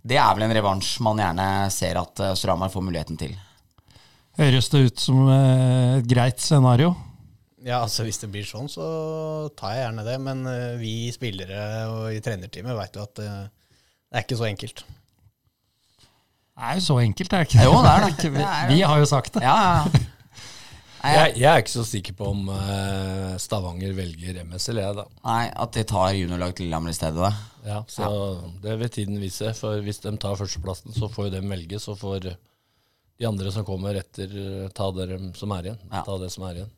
[0.00, 3.36] det er vel en revansj man gjerne ser at eh, Storhamar får muligheten til.
[4.40, 6.94] Høres det ut som eh, et greit scenario?
[7.64, 8.84] Ja, altså Hvis det blir sånn, så
[9.56, 10.18] tar jeg gjerne det.
[10.24, 11.62] Men eh, vi spillere
[11.92, 14.86] og i trenerteamet veit jo at det er ikke så enkelt.
[16.54, 17.64] Det er jo så enkelt, er det ikke?
[17.66, 18.10] Jo, det er det.
[18.24, 18.66] Vi, Det det.
[18.70, 19.42] vi har jo sagt det.
[19.42, 20.02] Ja, ja, ja.
[21.04, 24.96] Nei, Jeg, jeg er ikke så sikker på om uh, Stavanger velger MS eller jeg,
[24.96, 25.04] da.
[25.26, 27.18] Nei, at de tar juniorlag til Lillehammer i stedet.
[27.20, 27.32] Da.
[27.68, 28.06] Ja, så
[28.62, 29.50] Det vil tiden vise.
[29.58, 31.80] For hvis de tar førsteplassen, så får jo dem velge.
[31.82, 34.32] Så får de andre som kommer etter,
[34.72, 35.82] ta det som er igjen.
[35.90, 36.06] Ja.
[36.08, 36.72] Ta det som er igjen.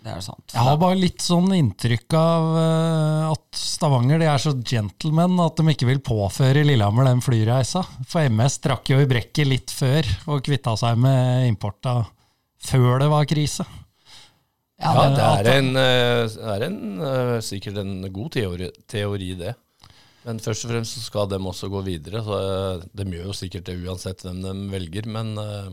[0.00, 0.54] Det er sant.
[0.54, 5.60] Jeg har bare litt sånn inntrykk av eh, at Stavanger de er så gentlemen at
[5.60, 7.82] de ikke vil påføre Lillehammer den flyreisa.
[8.08, 11.98] For MS trakk jo i brekket litt før og kvitta seg med importa
[12.64, 13.66] før det var krise.
[14.80, 19.34] Ja, Ja, det at- er, en, eh, er en, eh, sikkert en god teori, teori,
[19.36, 19.54] det.
[20.24, 22.24] Men først og fremst så skal de også gå videre.
[22.24, 25.04] Så eh, de gjør jo sikkert det uansett hvem de velger.
[25.12, 25.68] Men eh,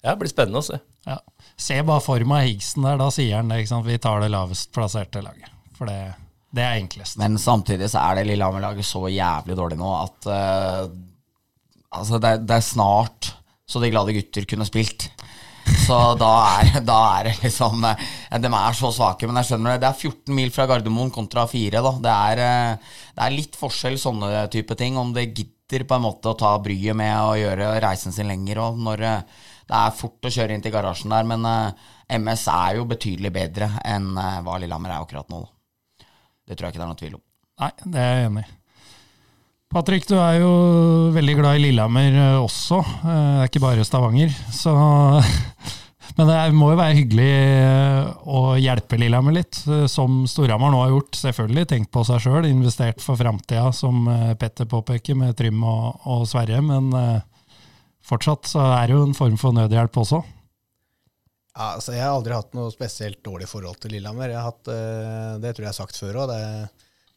[0.00, 0.78] ja, det blir spennende å se.
[1.06, 1.18] Ja.
[1.60, 3.58] Se bare for meg Higgsen der, da sier han det.
[3.62, 3.86] ikke sant?
[3.88, 5.50] Vi tar det lavest plasserte laget.
[5.76, 5.98] For det,
[6.56, 7.18] det er enklest.
[7.20, 10.88] Men samtidig så er det Lillehammer-laget så jævlig dårlig nå at uh,
[11.90, 13.32] Altså, det, er- det er snart
[13.70, 15.08] så de glade gutter kunne spilt.
[15.84, 16.28] Så da
[16.60, 18.00] er, da er det liksom eh,
[18.42, 19.82] De er så svake, men jeg skjønner det.
[19.84, 21.82] Det er 14 mil fra Gardermoen kontra 4.
[21.84, 21.92] Da.
[22.02, 24.98] Det, er, eh, det er litt forskjell sånne type ting.
[24.98, 28.62] Om det gidder på en måte å ta bryet med å gjøre reisen sin lenger.
[28.64, 29.04] Og når
[29.70, 31.26] det er fort å kjøre inn til garasjen der.
[31.30, 35.44] Men eh, MS er jo betydelig bedre enn eh, hva Lillehammer er akkurat nå.
[36.46, 37.26] Det tror jeg ikke det er noe tvil om.
[37.60, 38.56] Nei, det er jeg enig i.
[39.70, 40.50] Patrick, du er jo
[41.14, 42.80] veldig glad i Lillehammer eh, også.
[43.04, 44.34] Det er ikke bare Stavanger.
[44.50, 44.74] Så
[46.18, 47.28] Men det må jo være hyggelig
[48.26, 51.14] å hjelpe Lillehammer litt, som Storhamar nå har gjort.
[51.16, 56.26] Selvfølgelig tenkt på seg sjøl, investert for framtida, som Petter påpeker, med Trym og, og
[56.28, 56.58] Sverre.
[56.66, 56.90] Men
[58.10, 60.20] fortsatt så er det jo en form for nødhjelp også.
[61.50, 64.30] Ja, altså Jeg har aldri hatt noe spesielt dårlig forhold til Lillehammer.
[64.30, 66.34] Jeg har hatt, eh, Det tror jeg jeg har sagt før òg.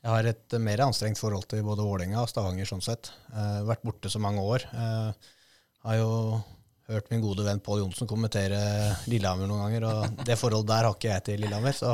[0.03, 3.11] Jeg har et mer anstrengt forhold til både Vålerenga og Stavanger sånn sett.
[3.31, 4.65] Eh, vært borte så mange år.
[4.73, 6.43] Jeg har jo
[6.91, 8.59] hørt min gode venn Pål Johnsen kommentere
[9.07, 11.77] Lillehammer noen ganger, og det forholdet der har ikke jeg til Lillehammer.
[11.77, 11.93] Så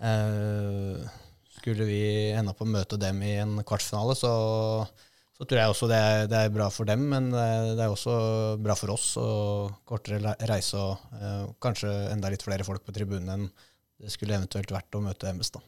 [0.00, 1.04] eh,
[1.58, 2.00] skulle vi
[2.32, 4.32] ende opp å møte dem i en kvartfinale, så,
[5.36, 8.16] så tror jeg også det er, det er bra for dem, men det er også
[8.62, 9.10] bra for oss.
[9.20, 13.48] og Kortere reise og eh, kanskje enda litt flere folk på tribunen enn
[13.96, 15.52] det skulle eventuelt vært å møte MS.
[15.56, 15.62] da.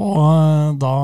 [0.00, 0.94] Og eh, da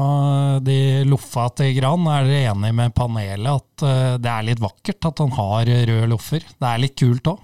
[0.66, 0.78] de
[1.10, 5.22] loffa til Gran, er dere enig med panelet at eh, det er litt vakkert at
[5.24, 6.46] han har røde loffer?
[6.46, 7.42] Det er litt kult òg?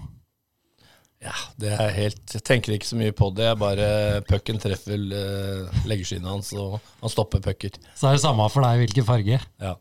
[1.23, 3.45] Ja, det er helt Jeg tenker ikke så mye på det.
[3.47, 3.87] Jeg bare
[4.27, 7.79] Pucken treffer uh, leggeskinnet hans, og han stopper pucker.
[7.95, 9.39] Så er det samme for deg hvilken farge.
[9.63, 9.75] Ja.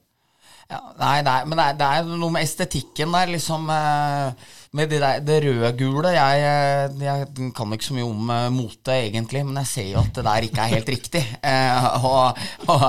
[0.72, 3.66] Ja, nei, nei, men det er, det er noe med estetikken der, liksom.
[3.68, 6.14] eh, Med det, der, det røde-gule.
[6.14, 9.98] Jeg, eh, jeg kan ikke så mye om eh, mote, egentlig, men jeg ser jo
[10.00, 11.24] at det der ikke er helt riktig.
[11.52, 12.38] Eh, og,
[12.72, 12.87] og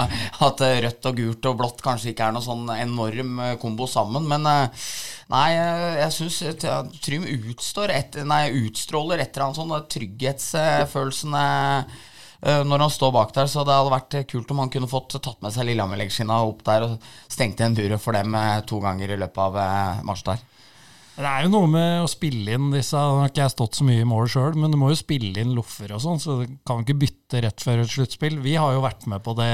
[0.48, 3.89] at eh, rødt og gult og blått kanskje ikke er noe sånn enorm eh, kombo
[3.89, 4.30] sammen.
[4.32, 4.88] Men eh,
[5.34, 6.39] nei, eh, jeg syns
[7.04, 11.38] Trym utstår et, nei, utstråler et eller annet sånn trygghetsfølelsen.
[11.41, 12.10] eh,
[12.43, 15.15] Eh, når han står bak der, så det hadde vært kult om han kunne fått
[15.15, 19.13] tatt med seg Lillehammer-leggskinna opp der og stengt igjen buret for dem eh, to ganger
[19.13, 20.41] i løpet av eh, mars der.
[21.13, 24.02] Det er jo noe med å spille inn disse Nå har ikke stått så mye
[24.02, 26.84] i mål sjøl, men du må jo spille inn loffer og sånn, så du kan
[26.84, 28.41] ikke bytte rett før et sluttspill.
[28.43, 29.54] Vi har jo vært med på det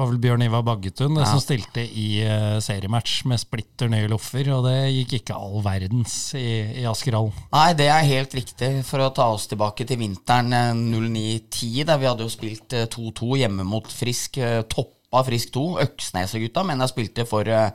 [0.00, 1.26] var vel Bjørn Ivar Baggetun Ja.
[1.28, 6.14] som stilte i uh, seriematch med splitter nye loffer, og det gikk ikke all verdens
[6.38, 6.46] i,
[6.82, 7.32] i Askerhallen.
[7.52, 8.70] Nei, det er helt riktig.
[8.88, 12.88] For å ta oss tilbake til vinteren eh, 09-10, der vi hadde jo spilt eh,
[12.90, 14.38] 2-2 hjemme mot Frisk.
[14.42, 15.64] eh, Toppa Frisk 2.
[15.86, 17.70] Øksnes og gutta, men jeg spilte for, uh,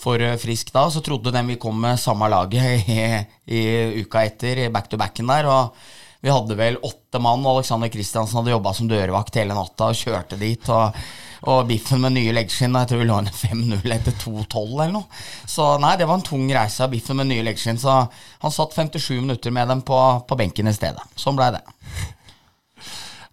[0.00, 0.86] for eh, Frisk da.
[0.92, 3.02] Så trodde de vi kom med samme laget i,
[3.46, 3.62] i
[4.02, 5.48] uka etter, back-to-backen der.
[5.52, 5.86] og
[6.26, 10.00] vi hadde vel åtte mann, og Alexander Kristiansen hadde jobba som dørvakt hele natta og
[10.00, 10.68] kjørte dit.
[10.74, 10.98] og
[11.46, 12.74] og biffen med nye leggskinn.
[12.74, 15.20] Jeg tror vi lå inne 5-0 etter 2-12 eller noe.
[15.46, 17.78] Så nei, det var en tung reise av biffen med nye leggskinn.
[17.78, 21.04] Så han satt 57 minutter med dem på, på benken i stedet.
[21.14, 21.60] Sånn blei det.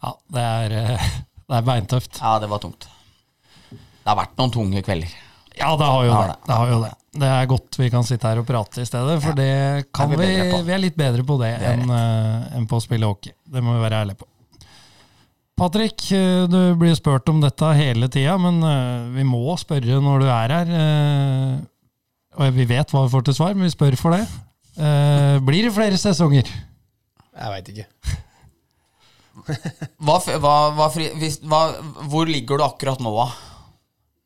[0.03, 1.07] Ja, det er, eh,
[1.47, 2.19] det er beintøft.
[2.19, 2.89] Ja, det var tungt.
[3.71, 5.15] Det har vært noen tunge kvelder.
[5.55, 6.35] Ja, det har jo Ja, det.
[6.35, 6.47] det.
[6.51, 6.93] det, har jo det.
[7.13, 9.49] Det er godt vi kan sitte her og prate i stedet, for det
[9.93, 12.65] kan Det er vi, vi vi er litt bedre på det, Det enn uh, en
[12.69, 13.35] på å spille hockey.
[13.45, 14.29] Det må vi være ærlige på.
[15.53, 20.25] Patrick, eh, du blir spurt om dette hele tida, men uh, vi må spørre når
[20.25, 20.73] du er her.
[20.73, 21.61] Uh,
[22.41, 24.23] Og vi vet hva vi får til svar, men vi spør for det.
[24.73, 26.47] Eh, Blir det flere sesonger?
[26.49, 27.85] Jeg veit ikke.
[30.01, 31.59] Hva, hva, hva, fri, hvis, hva,
[32.09, 33.27] hvor ligger du akkurat nå, da?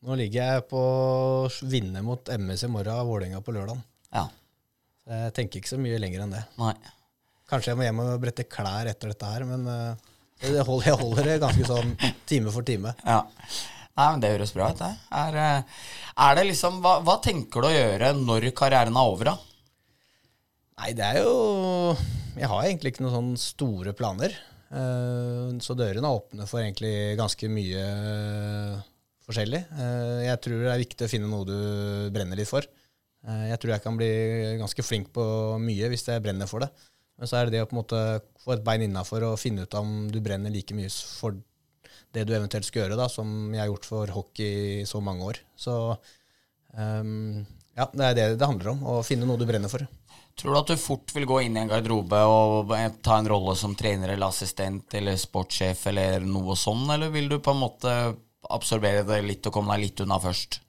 [0.06, 3.80] Nå ligger jeg på å vinne mot MS i morgen og Vålerenga på lørdag.
[4.14, 4.26] Ja,
[5.08, 6.44] Jeg tenker ikke så mye lenger enn det.
[6.60, 6.74] nei.
[7.48, 9.62] Kanskje jeg må hjem og brette klær etter dette her, men
[10.42, 11.94] jeg holder, jeg holder det ganske sånn
[12.28, 12.92] time for time.
[13.06, 13.22] Ja.
[13.98, 14.90] Nei, men Det høres bra ut, det.
[15.10, 15.62] Er, eh,
[16.28, 19.36] er det liksom, hva, hva tenker du å gjøre når karrieren er over, da?
[20.78, 21.96] Nei, det er jo
[22.38, 24.36] Jeg har egentlig ikke noen sånne store planer.
[24.70, 28.76] Eh, Så dørene er åpne for egentlig ganske mye eh,
[29.28, 29.62] forskjellig.
[29.78, 31.58] Eh, Jeg tror det er viktig å finne noe du
[32.14, 32.64] brenner litt for.
[33.26, 34.10] Eh, Jeg tror jeg kan bli
[34.60, 35.24] ganske flink på
[35.62, 36.70] mye hvis jeg brenner for det.
[37.18, 38.00] Men så er det det å på en måte
[38.44, 41.34] få et bein innafor og finne ut om du brenner like mye for
[42.14, 45.26] det du eventuelt skal gjøre, da, som jeg har gjort for hockey i så mange
[45.26, 45.40] år.
[45.58, 45.74] Så
[46.72, 47.42] um,
[47.76, 48.84] ja, det er det det handler om.
[48.86, 49.82] Å finne noe du brenner for.
[50.38, 52.70] Tror du at du fort vil gå inn i en garderobe og
[53.02, 57.40] ta en rolle som trener eller assistent eller sportssjef eller noe sånn, eller vil du
[57.42, 57.94] på en måte
[58.54, 60.60] absorbere det litt og komme deg litt unna først?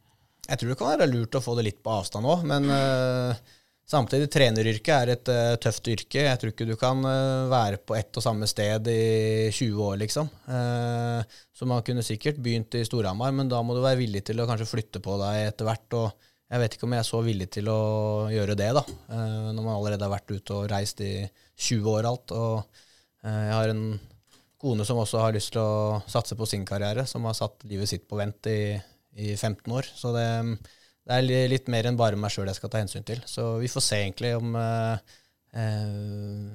[0.49, 3.37] Jeg tror det kan være lurt å få det litt på avstand òg, men uh,
[3.89, 6.23] samtidig, treneryrket er et uh, tøft yrke.
[6.25, 9.03] Jeg tror ikke du kan uh, være på ett og samme sted i
[9.53, 10.31] 20 år, liksom.
[10.49, 14.49] så man kunne sikkert begynt i Storhamar, men da må du være villig til å
[14.49, 15.99] kanskje flytte på deg etter hvert.
[15.99, 17.81] og jeg vet ikke om jeg er så villig til å
[18.33, 18.81] gjøre det, da,
[19.53, 21.13] når man allerede har vært ute og reist i
[21.61, 22.33] 20 år alt.
[22.33, 22.79] Og
[23.21, 23.83] jeg har en
[24.59, 27.89] kone som også har lyst til å satse på sin karriere, som har satt livet
[27.89, 28.59] sitt på vent i
[29.19, 29.89] i 15 år.
[29.95, 30.25] Så det,
[31.07, 33.21] det er litt mer enn bare meg sjøl jeg skal ta hensyn til.
[33.27, 35.19] Så vi får se egentlig om, eh,
[35.63, 36.49] eh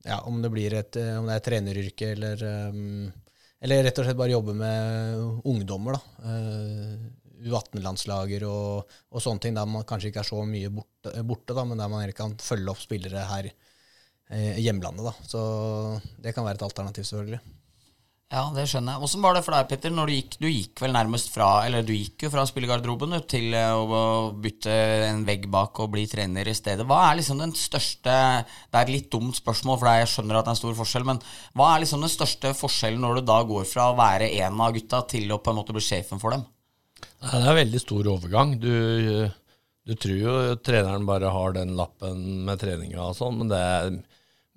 [0.00, 2.42] ja, om det et, om det er treneryrke eller,
[2.72, 3.10] um,
[3.60, 5.98] eller rett og slett bare jobbe med ungdommer.
[5.98, 6.30] da.
[6.30, 11.56] Uh, U18-landslager og, og, sånne ting der man kanskje ikke er så mye borte, borte
[11.56, 13.50] da, men der man kan følge opp spillere her
[14.30, 15.08] hjemlandet.
[15.10, 15.14] Da.
[15.26, 15.40] Så
[16.22, 17.40] det kan være et alternativ, selvfølgelig.
[18.30, 19.02] Ja, det skjønner jeg.
[19.02, 21.82] Åssen var det for deg, Petter, når du gikk Du gikk vel nærmest fra Eller
[21.82, 24.76] du gikk jo fra spillegarderoben til eh, å bytte
[25.08, 26.86] en vegg bak og bli trener i stedet.
[26.86, 28.14] Hva er liksom den største
[28.44, 31.08] Det er et litt dumt spørsmål, for jeg skjønner at det er en stor forskjell,
[31.10, 31.18] men
[31.58, 34.78] hva er liksom den største forskjellen når du da går fra å være en av
[34.78, 36.46] gutta til å på en måte bli sjefen for dem?
[37.00, 38.54] Det er en veldig stor overgang.
[38.62, 38.70] Du,
[39.90, 43.90] du tror jo treneren bare har den lappen med treninga og sånn, men det er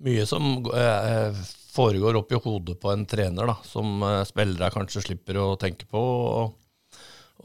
[0.02, 5.38] mye som eh, foregår oppi hodet på en trener, da, som uh, spillere kanskje slipper
[5.42, 6.00] å tenke på.
[6.00, 7.00] Og,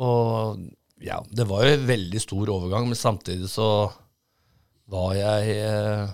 [0.05, 0.65] og,
[1.01, 3.69] ja, det var jo en veldig stor overgang, men samtidig så
[4.89, 6.09] var jeg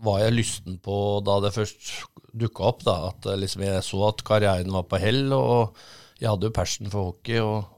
[0.00, 1.90] var jeg lysten på da det først
[2.38, 5.76] dukka opp, da, at liksom jeg så at karrieren var på hell, og
[6.20, 7.40] jeg hadde jo passion for hockey.
[7.42, 7.77] og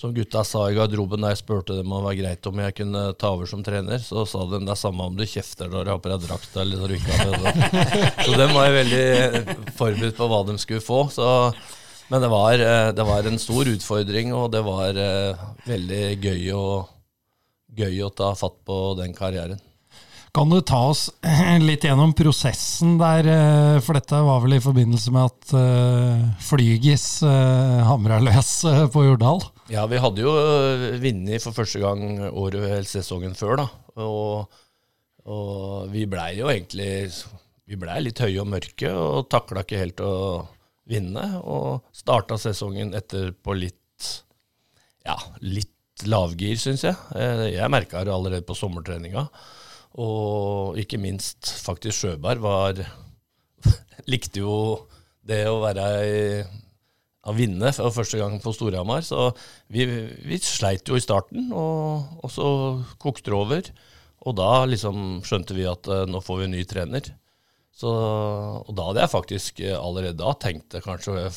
[0.00, 2.74] som gutta sa i garderoben da jeg spurte dem om det var greit om jeg
[2.78, 5.84] kunne ta over som trener, så sa de det er samme om du kjefter når
[5.84, 7.82] du har på deg drakt eller når du ikke har på deg
[8.24, 11.02] Så dem var jeg veldig forberedt på hva de skulle få.
[11.12, 11.26] Så,
[12.08, 16.48] men det var, eh, det var, en stor utfordring, og det var uh, veldig gøy
[16.56, 16.64] å,
[17.76, 19.60] gøy å ta fatt på den karrieren.
[20.32, 21.10] Kan du ta oss
[21.68, 28.24] litt gjennom prosessen der, eh, for dette var vel i forbindelse med at Flygis hamra
[28.24, 28.62] løs
[28.96, 29.44] på Jordal?
[29.70, 30.30] Ja, vi hadde jo
[30.98, 33.66] vunnet for første gang året eller sesongen før, da.
[34.02, 34.56] Og,
[35.30, 36.88] og vi blei jo egentlig
[37.70, 40.14] Vi blei litt høye og mørke og takla ikke helt å
[40.90, 41.22] vinne.
[41.46, 44.08] Og starta sesongen etter på litt
[45.06, 46.96] ja, litt lavgir, syns jeg.
[47.54, 49.28] Jeg merka det allerede på sommertreninga.
[50.02, 52.82] Og ikke minst faktisk Sjøberg var
[54.10, 54.56] Likte jo
[55.22, 56.20] det å være i
[57.28, 59.04] å vinne for første gang på Storhamar.
[59.04, 59.30] Så
[59.72, 59.86] vi,
[60.24, 62.50] vi, sleit jo i starten, og, og, så
[63.02, 63.72] kokte det over.
[64.28, 67.14] Og da liksom skjønte vi at uh, nå får vi en ny trener.
[67.80, 71.32] Så, og da hadde jeg faktisk uh, allerede da tenkt kanskje jeg,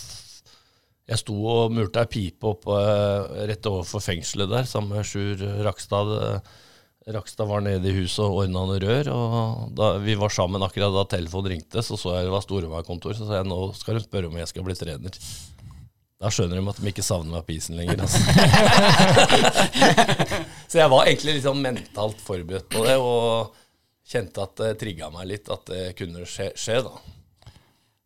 [1.13, 5.39] jeg sto og murte ei pipe opp uh, rett overfor fengselet der sammen med Sjur
[5.67, 6.43] Rakstad.
[7.11, 9.09] Rakstad var nede i huset og ordna noen rør.
[9.11, 13.15] og da Vi var sammen akkurat da telefonen ringte, så så jeg det var Storhamar-kontor.
[13.15, 15.19] Så sa jeg nå skal hun spørre om jeg skal bli trener.
[16.23, 17.99] Da skjønner de at de ikke savner meg på isen lenger.
[18.05, 18.21] Altså.
[20.71, 23.57] så jeg var egentlig litt sånn mentalt forberedt på det, og
[24.07, 26.93] kjente at det trigga meg litt at det kunne skje, skje da.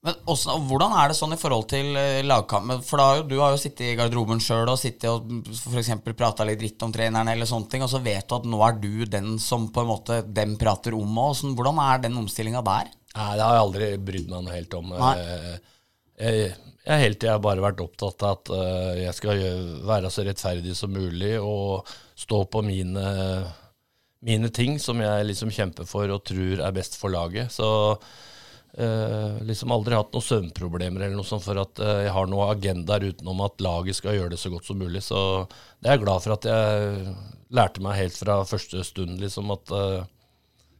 [0.07, 2.27] Men også, Hvordan er det sånn i forhold til lagkampen?
[2.29, 2.85] lagkamp?
[2.87, 5.93] For da, Du har jo sittet i garderoben sjøl og sittet og f.eks.
[6.17, 8.77] prata litt dritt om treneren, eller sånne ting, og så vet du at nå er
[8.81, 11.41] du den som på en måte dem prater om òg.
[11.53, 12.93] Hvordan er den omstillinga der?
[13.17, 14.93] Nei, Det har jeg aldri brydd meg noe helt om.
[14.97, 15.15] Nei.
[16.17, 16.53] Jeg,
[16.87, 19.41] jeg hele tida bare vært opptatt av at uh, jeg skal
[19.87, 23.03] være så rettferdig som mulig og stå på mine,
[24.25, 27.53] mine ting som jeg liksom kjemper for og tror er best for laget.
[27.53, 27.69] Så
[28.77, 32.51] Uh, liksom aldri hatt noen søvnproblemer eller noe sånt for at uh, jeg har noen
[32.51, 35.01] agendaer utenom at laget skal gjøre det så godt som mulig.
[35.01, 35.17] Så
[35.79, 37.15] det er jeg glad for at jeg
[37.57, 39.73] lærte meg helt fra første stund liksom at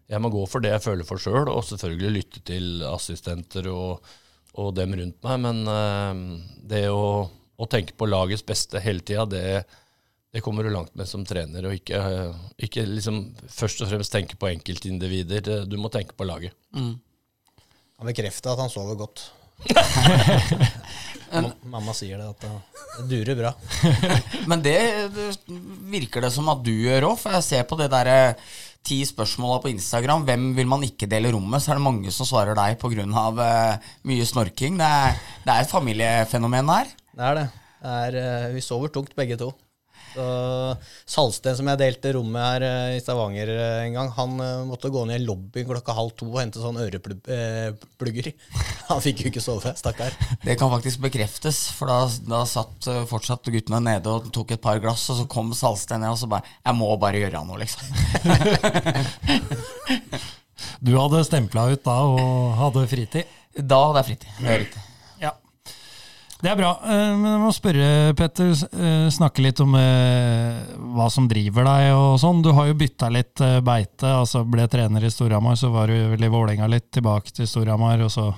[0.07, 4.05] jeg må gå for det jeg føler for sjøl, og selvfølgelig lytte til assistenter og,
[4.57, 5.41] og dem rundt meg.
[5.43, 5.63] Men
[6.67, 9.43] det å, å, tenke på lagets beste hele tida, det,
[10.33, 11.69] det, kommer du langt med som trener.
[11.69, 12.01] Og ikke,
[12.67, 15.65] ikke liksom først og fremst tenke på enkeltindivider.
[15.69, 16.57] Du må tenke på laget.
[16.75, 16.95] Mm.
[17.97, 19.29] Han bekrefta at han sover godt.
[21.67, 22.43] Mamma sier det, at
[23.01, 23.51] det durer bra.
[24.49, 24.77] Men det,
[25.15, 25.27] det,
[25.91, 28.35] virker det som at du gjør òg, for jeg ser på det derre
[28.87, 32.13] ti spørsmåla på Instagram hvem vil man ikke dele rom med, så er det mange
[32.15, 33.05] som svarer deg pga.
[33.05, 34.79] Uh, mye snorking.
[34.79, 36.91] Det er, det er et familiefenomen her.
[37.13, 37.47] Det er det.
[37.83, 39.51] det er, uh, vi sover tungt begge to.
[40.17, 40.25] Så
[41.05, 44.89] Salsten, som jeg delte rommet her uh, i Stavanger uh, en gang, han uh, måtte
[44.93, 48.31] gå ned i lobbyen klokka halv to og hente sånn øreplugger.
[48.89, 50.11] han fikk jo ikke sove, stakkar.
[50.41, 54.81] Det kan faktisk bekreftes, for da, da satt fortsatt guttene nede og tok et par
[54.81, 57.85] glass, og så kom Salsten ned og så bare 'Jeg må bare gjøre noe', liksom.
[60.85, 63.25] du hadde stempla ut da og hadde fritid?
[63.57, 64.29] Da hadde jeg fritid.
[64.41, 64.86] Det er riktig.
[66.37, 66.71] Det er bra.
[66.85, 67.85] Eh, men jeg må spørre,
[68.17, 70.59] Petter, eh, snakke litt om eh,
[70.93, 72.43] hva som driver deg og sånn.
[72.45, 74.11] Du har jo bytta litt beite.
[74.21, 78.05] altså Ble trener i Storhamar, så var du vel i Vålerenga litt, tilbake til Storhamar,
[78.05, 78.29] og så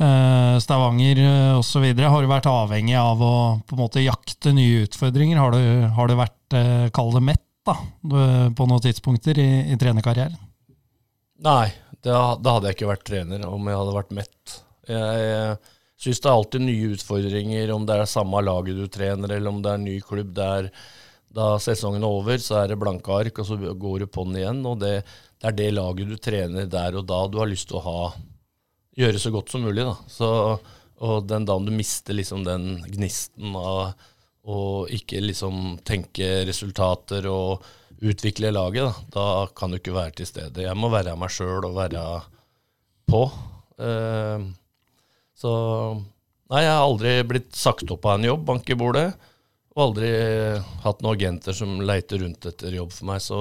[0.00, 1.18] Stavanger
[1.58, 1.84] osv.
[1.84, 3.34] Har du vært avhengig av å
[3.68, 5.36] på en måte jakte nye utfordringer?
[5.36, 5.58] Har du,
[5.92, 6.56] har du vært,
[6.96, 10.38] kall det mett, da, på noen tidspunkter i, i trenerkarrieren?
[11.44, 11.66] Nei,
[12.00, 14.56] da hadde jeg ikke vært trener om jeg hadde vært mett.
[14.88, 15.60] Jeg
[16.00, 19.60] syns det er alltid nye utfordringer, om det er samme laget du trener, eller om
[19.62, 20.70] det er en ny klubb der
[21.30, 24.64] da sesongen er over, så er det blanke ark, og så går du på'n igjen.
[24.66, 24.96] Og det,
[25.38, 28.00] det, er det laget du trener der og da du har lyst til å ha
[28.98, 29.84] gjøre så godt som mulig.
[29.86, 29.94] da.
[30.10, 30.30] Så,
[31.06, 33.92] og den dagen du mister liksom den gnisten av
[34.50, 37.66] å ikke liksom tenke resultater og
[38.00, 40.64] utvikle laget, da, da kan du ikke være til stede.
[40.64, 42.04] Jeg må være meg sjøl og være
[43.10, 43.26] på.
[43.80, 44.48] Uh,
[45.40, 45.52] så
[46.50, 49.06] Nei, jeg har aldri blitt sagt opp av en jobb, bank i bordet.
[49.76, 50.08] Og aldri
[50.82, 53.38] hatt noen agenter som leiter rundt etter jobb for meg, så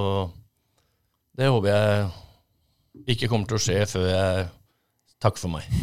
[1.39, 4.45] det håper jeg ikke kommer til å skje før jeg
[5.23, 5.65] takker for meg.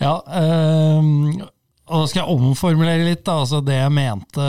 [0.00, 1.42] Ja, øh,
[1.90, 3.20] og da skal jeg omformulere litt.
[3.26, 3.42] Da.
[3.42, 4.46] Altså det jeg mente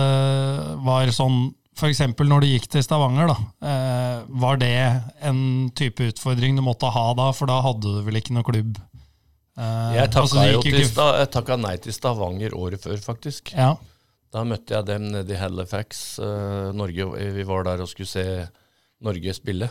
[0.85, 1.99] var sånn F.eks.
[2.15, 3.35] når du gikk til Stavanger, da.
[3.67, 4.71] Øh, var det
[5.27, 5.41] en
[5.75, 7.27] type utfordring du måtte ha da?
[7.35, 8.79] For da hadde du vel ikke noe klubb
[9.59, 11.57] Uh, jeg takka ikke...
[11.59, 13.51] nei til Stavanger året før, faktisk.
[13.55, 13.73] Ja.
[14.31, 17.09] Da møtte jeg dem nede i Halifax, uh, Norge.
[17.35, 18.25] Vi var der og skulle se
[19.03, 19.67] Norge spille.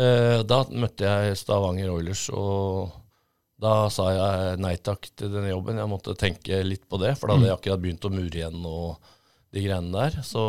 [0.00, 2.94] Uh, da møtte jeg Stavanger Oilers, og
[3.62, 5.78] da sa jeg nei takk til denne jobben.
[5.78, 8.64] Jeg måtte tenke litt på det, for da hadde jeg akkurat begynt å mure igjen
[8.64, 9.12] og
[9.52, 10.22] de greiene der.
[10.24, 10.42] Så,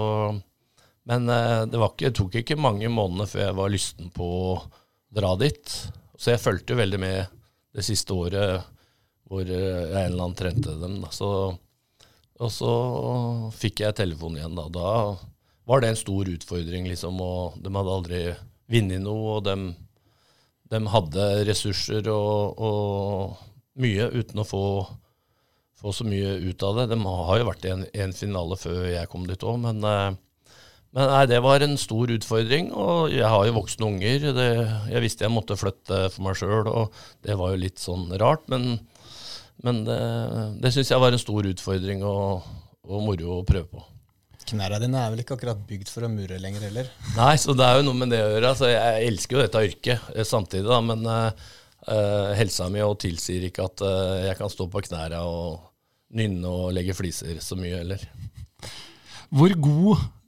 [1.11, 4.57] men det, ikke, tok ikke mange månedene før jeg var lysten på å
[5.13, 5.75] dra dit.
[6.15, 7.39] Så jeg fulgte veldig med
[7.73, 8.63] det siste året
[9.29, 10.99] hvor eller annen trente dem.
[11.01, 11.09] Da.
[11.13, 11.29] Så,
[12.39, 12.73] og så
[13.57, 14.57] fikk jeg telefon igjen.
[14.57, 14.67] Da.
[14.69, 14.89] da
[15.69, 17.21] var det en stor utfordring, liksom.
[17.23, 18.23] Og de hadde aldri
[18.73, 19.55] vunnet noe, og de,
[20.71, 23.47] de, hadde ressurser og, og,
[23.81, 24.65] mye uten å få,
[25.81, 26.89] få, så mye ut av det.
[26.93, 30.19] De har jo vært i en, en finale før jeg kom dit òg, men eh,
[30.93, 34.27] men nei, det var en stor utfordring, og jeg har jo voksne unger.
[34.37, 34.49] Det,
[34.93, 38.45] jeg visste jeg måtte flytte for meg sjøl, og det var jo litt sånn rart.
[38.53, 38.77] Men,
[39.65, 39.97] men det,
[40.61, 42.45] det syns jeg var en stor utfordring og,
[42.85, 43.83] og moro å prøve på.
[44.53, 46.93] Knærne dine er vel ikke akkurat bygd for å mure lenger heller?
[47.17, 48.53] Nei, så det er jo noe med det å gjøre.
[48.53, 53.65] Altså, jeg elsker jo dette yrket eh, samtidig, da, men uh, helsa mi tilsier ikke
[53.65, 55.71] at uh, jeg kan stå på knærne og
[56.13, 58.11] nynne og legge fliser så mye heller.
[59.33, 60.22] Hvor god Eh,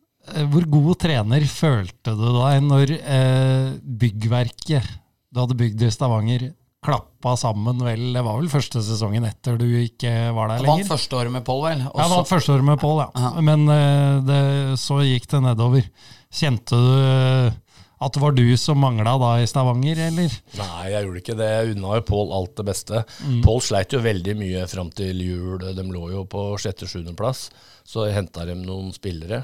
[0.52, 4.94] hvor god trener følte du deg når eh, byggverket
[5.36, 6.46] du hadde bygd i Stavanger,
[6.86, 10.86] klappa sammen vel Det var vel første sesongen etter du ikke var der lenger?
[10.86, 11.82] Vant første året med Pål, vel?
[11.90, 12.00] Også...
[12.00, 13.32] Ja, vant første året med Pål, ja.
[13.44, 14.40] Men eh, det,
[14.80, 15.90] så gikk det nedover.
[16.36, 17.62] Kjente du eh,
[18.06, 20.34] at det var du som mangla da i Stavanger, eller?
[20.60, 21.52] Nei, jeg gjorde ikke det.
[21.52, 23.04] Jeg unna jo Pål alt det beste.
[23.24, 23.38] Mm.
[23.46, 25.64] Pål sleit jo veldig mye fram til jul.
[25.64, 27.48] De lå jo på sjette-sjuendeplass.
[27.88, 29.44] Så henta de noen spillere.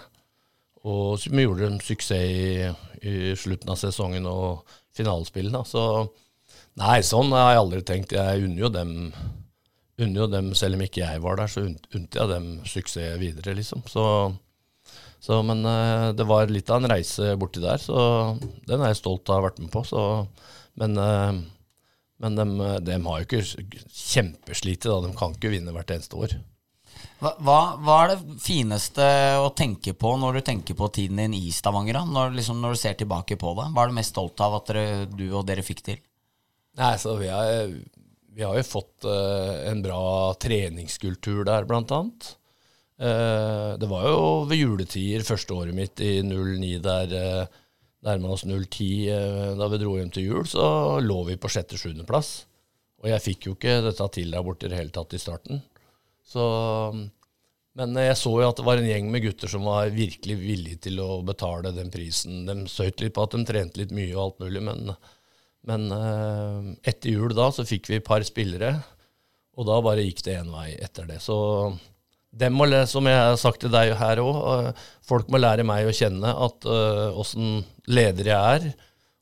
[0.90, 2.70] Og vi gjorde en suksess i,
[3.06, 4.66] i, slutten av sesongen og
[4.98, 5.70] finalespillet.
[5.70, 5.84] Så
[6.82, 8.18] nei, sånn har jeg aldri tenkt.
[8.18, 8.96] Jeg unner jo dem
[10.02, 13.54] unner jo dem, selv om ikke jeg var der, så unnte jeg dem suksess videre,
[13.54, 13.84] liksom.
[13.86, 14.06] Så,
[15.22, 18.00] så, men uh, det var litt av en reise borti der, så
[18.66, 19.84] den er jeg stolt av å ha vært med på.
[19.86, 20.02] Så,
[20.82, 21.38] men uh,
[22.22, 24.86] men de, har jo ikke kjempeslitet.
[24.86, 26.36] De kan ikke vinne hvert eneste år.
[27.22, 29.06] Hva, hva, er det fineste
[29.38, 31.99] å tenke på når du tenker på tiden din i Stavanger?
[32.10, 33.68] Når, liksom, når, du ser tilbake på det?
[33.76, 36.02] Hva er du mest stolt av at dere, du og dere fikk til?
[36.82, 37.70] Nei, så vi har,
[38.34, 40.04] vi har jo fått uh, en bra
[40.41, 42.32] treningskultur der, blant annet.
[43.02, 47.60] Uh, det var jo ved juletider første året mitt i 09 der uh,
[48.06, 50.64] nærma oss 010 uh, da vi dro hjem til jul, så
[51.04, 52.32] lå vi på sjette-sjuendeplass.
[53.02, 55.62] Og jeg fikk jo ikke dette til der borte i det hele tatt i starten.
[56.32, 56.46] Så
[57.78, 60.82] Men jeg så jo at det var en gjeng med gutter som var virkelig villige
[60.88, 62.44] til å betale den prisen.
[62.48, 64.92] De søyt litt på at de trente litt mye og alt mulig, men,
[65.70, 68.74] men eh, etter jul da så fikk vi et par spillere,
[69.56, 71.22] og da bare gikk det én vei etter det.
[71.24, 71.38] Så
[72.36, 74.76] dem må, som jeg har sagt til deg her òg,
[75.08, 78.72] folk må lære meg å kjenne at åssen leder jeg er.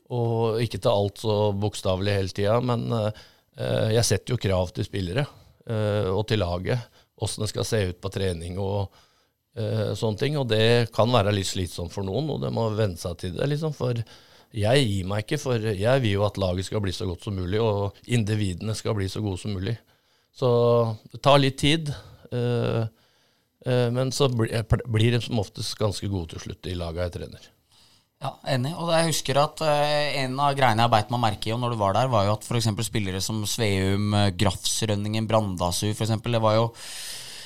[0.09, 3.11] Og ikke til alt så bokstavelig hele tida, men uh,
[3.93, 6.98] jeg setter jo krav til spillere uh, og til laget.
[7.25, 8.95] Åssen det skal se ut på trening og
[9.59, 10.37] eh, sånne ting.
[10.39, 13.49] Og det kan være litt slitsomt for noen, og det må venne seg til det.
[13.51, 13.99] liksom, For
[14.55, 17.37] jeg gir meg ikke, for jeg vil jo at laget skal bli så godt som
[17.37, 19.75] mulig, og individene skal bli så gode som mulig.
[20.35, 20.49] Så
[21.11, 21.93] det tar litt tid.
[22.31, 22.83] eh,
[23.65, 27.49] eh, men så blir de som oftest ganske gode til slutt, de laga jeg trener.
[28.19, 28.73] Ja, enig.
[28.75, 31.79] Og jeg husker at eh, en av greiene jeg beit meg merke i når du
[31.79, 32.67] var der, var jo at f.eks.
[32.89, 36.17] spillere som Sveum, uh, Grafsrønningen, Brandasu f.eks.
[36.25, 36.67] Det var jo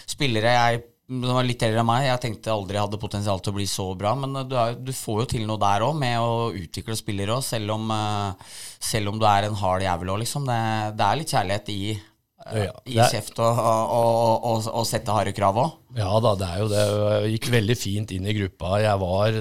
[0.09, 2.05] spillere jeg de var litt eldre enn meg.
[2.07, 4.13] Jeg tenkte aldri jeg hadde potensial til å bli så bra.
[4.17, 7.35] Men eh, du, er, du får jo til noe der òg, med å utvikle spillere
[7.35, 8.55] òg, selv, eh,
[8.91, 10.47] selv om du er en hard jævel òg, liksom.
[10.47, 10.61] Det,
[10.97, 15.35] det er litt kjærlighet i, ja, er, i kjeft og, og, og, og sette harde
[15.35, 15.77] krav òg.
[15.99, 16.87] Ja da, det er jo det.
[16.87, 18.79] Jeg gikk veldig fint inn i gruppa.
[18.81, 19.39] Jeg var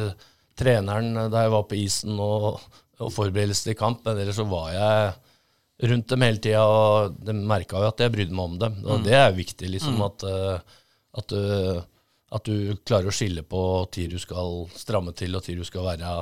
[0.58, 2.62] treneren da jeg var på isen og,
[3.00, 5.12] og forberedelse til kamp, men ellers så var jeg
[5.90, 8.76] rundt dem hele tida, og de merka jo at jeg brydde meg om dem.
[8.86, 10.76] Og det er jo viktig, liksom, at, eh,
[11.18, 11.80] at, du,
[12.38, 13.62] at du klarer å skille på
[13.94, 16.12] tid du skal stramme til, og tid du skal være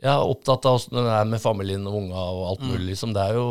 [0.00, 2.94] ja, opptatt av åssen det er med familien og unga og alt mulig.
[2.94, 3.14] Liksom.
[3.16, 3.50] Det er jo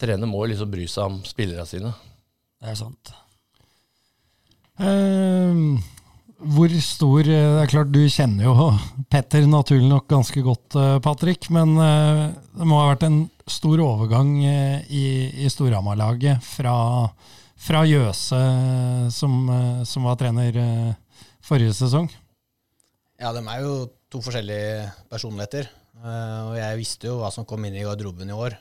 [0.00, 1.90] Trener må liksom bry seg om spillerne sine.
[2.56, 3.10] Det er sant.
[4.80, 5.58] Eh,
[6.40, 8.70] hvor stor eh, Det er klart, du kjenner jo
[9.12, 11.50] Petter naturlig nok ganske godt, eh, Patrick.
[11.52, 12.24] Men eh,
[12.56, 13.20] det må ha vært en
[13.50, 15.06] stor overgang i,
[15.42, 16.74] i Storhamar-laget fra,
[17.58, 18.38] fra Jøse,
[19.10, 19.32] som,
[19.82, 20.54] som var trener
[21.42, 22.06] forrige sesong.
[23.18, 23.74] Ja, de er jo
[24.12, 25.66] to forskjellige personligheter.
[25.98, 28.54] Og jeg visste jo hva som kom inn i garderoben i år,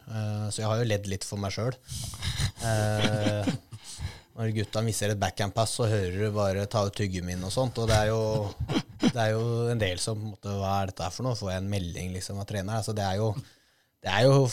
[0.50, 1.78] så jeg har jo ledd litt for meg sjøl.
[4.40, 7.80] Når gutta mister et backhand-pass, så hører du bare ta ut tyggemin og sånt.
[7.82, 8.22] Og det er jo,
[9.04, 11.36] det er jo en del som på en måte, Hva er dette for noe?
[11.40, 12.80] Får jeg en melding liksom av treneren?
[12.80, 13.34] Altså, det er jo
[14.00, 14.46] det er jo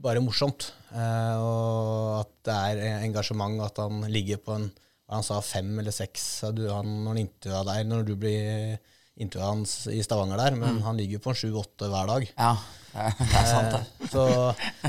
[0.00, 0.70] bare morsomt.
[0.96, 4.70] Eh, og at det er engasjement, at han ligger på en
[5.12, 6.22] han sa fem eller seks
[6.56, 8.78] du, han, når han deg, når du blir
[9.20, 12.24] intervjua hans i Stavanger der, men han ligger på en sju-åtte hver dag.
[12.32, 12.54] Ja,
[12.94, 13.82] det er sant, det.
[13.84, 14.24] Eh, så,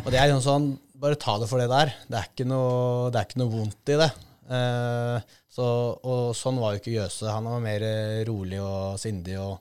[0.01, 1.91] og det er jo sånn, bare ta det for det der.
[2.07, 4.09] Det er ikke noe, det er ikke noe vondt i det.
[4.45, 5.17] Eh,
[5.49, 5.67] så,
[6.05, 7.29] og sånn var jo ikke Jøse.
[7.31, 9.57] Han var mer eh, rolig og sindig og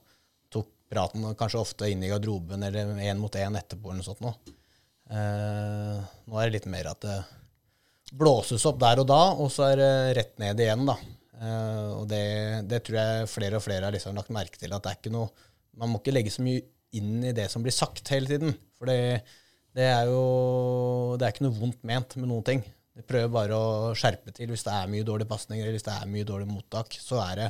[0.52, 4.24] tok praten kanskje ofte inn i garderoben eller én mot én etterpå eller noe sånt
[4.24, 4.36] noe.
[5.10, 5.96] Eh,
[6.28, 7.18] nå er det litt mer at det
[8.14, 10.94] blåses opp der og da, og så er det rett ned igjen, da.
[11.98, 12.20] Og det,
[12.70, 15.10] det tror jeg flere og flere har liksom lagt merke til, at det er ikke
[15.12, 15.26] noe
[15.76, 16.62] Man må ikke legge så mye
[16.94, 18.54] inn i det som blir sagt hele tiden.
[18.78, 19.24] For det,
[19.74, 20.22] det er jo
[21.18, 22.62] Det er ikke noe vondt ment med noen ting.
[22.94, 25.94] Vi prøver bare å skjerpe til hvis det er mye dårlige pasninger eller hvis det
[25.96, 26.94] er mye dårlig mottak.
[27.02, 27.48] Så er det,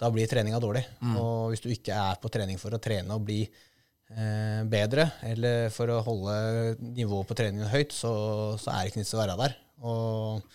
[0.00, 0.82] da blir treninga dårlig.
[1.16, 5.70] Og hvis du ikke er på trening for å trene og bli eh, bedre, eller
[5.72, 6.36] for å holde
[6.84, 8.12] nivået på treningen høyt, så,
[8.60, 9.56] så er det ikke nytt å være der.
[9.88, 10.54] Og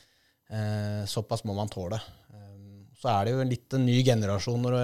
[0.54, 1.98] eh, såpass må man tåle.
[2.30, 2.56] Eh,
[3.02, 4.80] Så er det jo litt en ny generasjon når,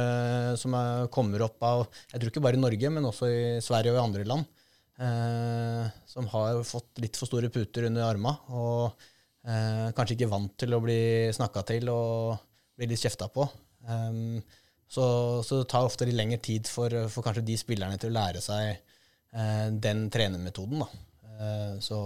[0.57, 3.93] som er, kommer opp av Jeg tror ikke bare i Norge, men også i Sverige
[3.93, 4.49] og i andre land.
[4.95, 9.11] Eh, som har fått litt for store puter under arma og
[9.47, 10.99] eh, kanskje ikke vant til å bli
[11.35, 12.35] snakka til og
[12.75, 13.47] bli litt kjefta på.
[13.85, 14.41] Um,
[14.87, 15.05] så,
[15.45, 18.41] så det tar ofte litt lengre tid for, for kanskje de spillerne til å lære
[18.43, 20.83] seg eh, den trenermetoden.
[20.83, 20.89] Da.
[21.35, 21.99] Eh, så,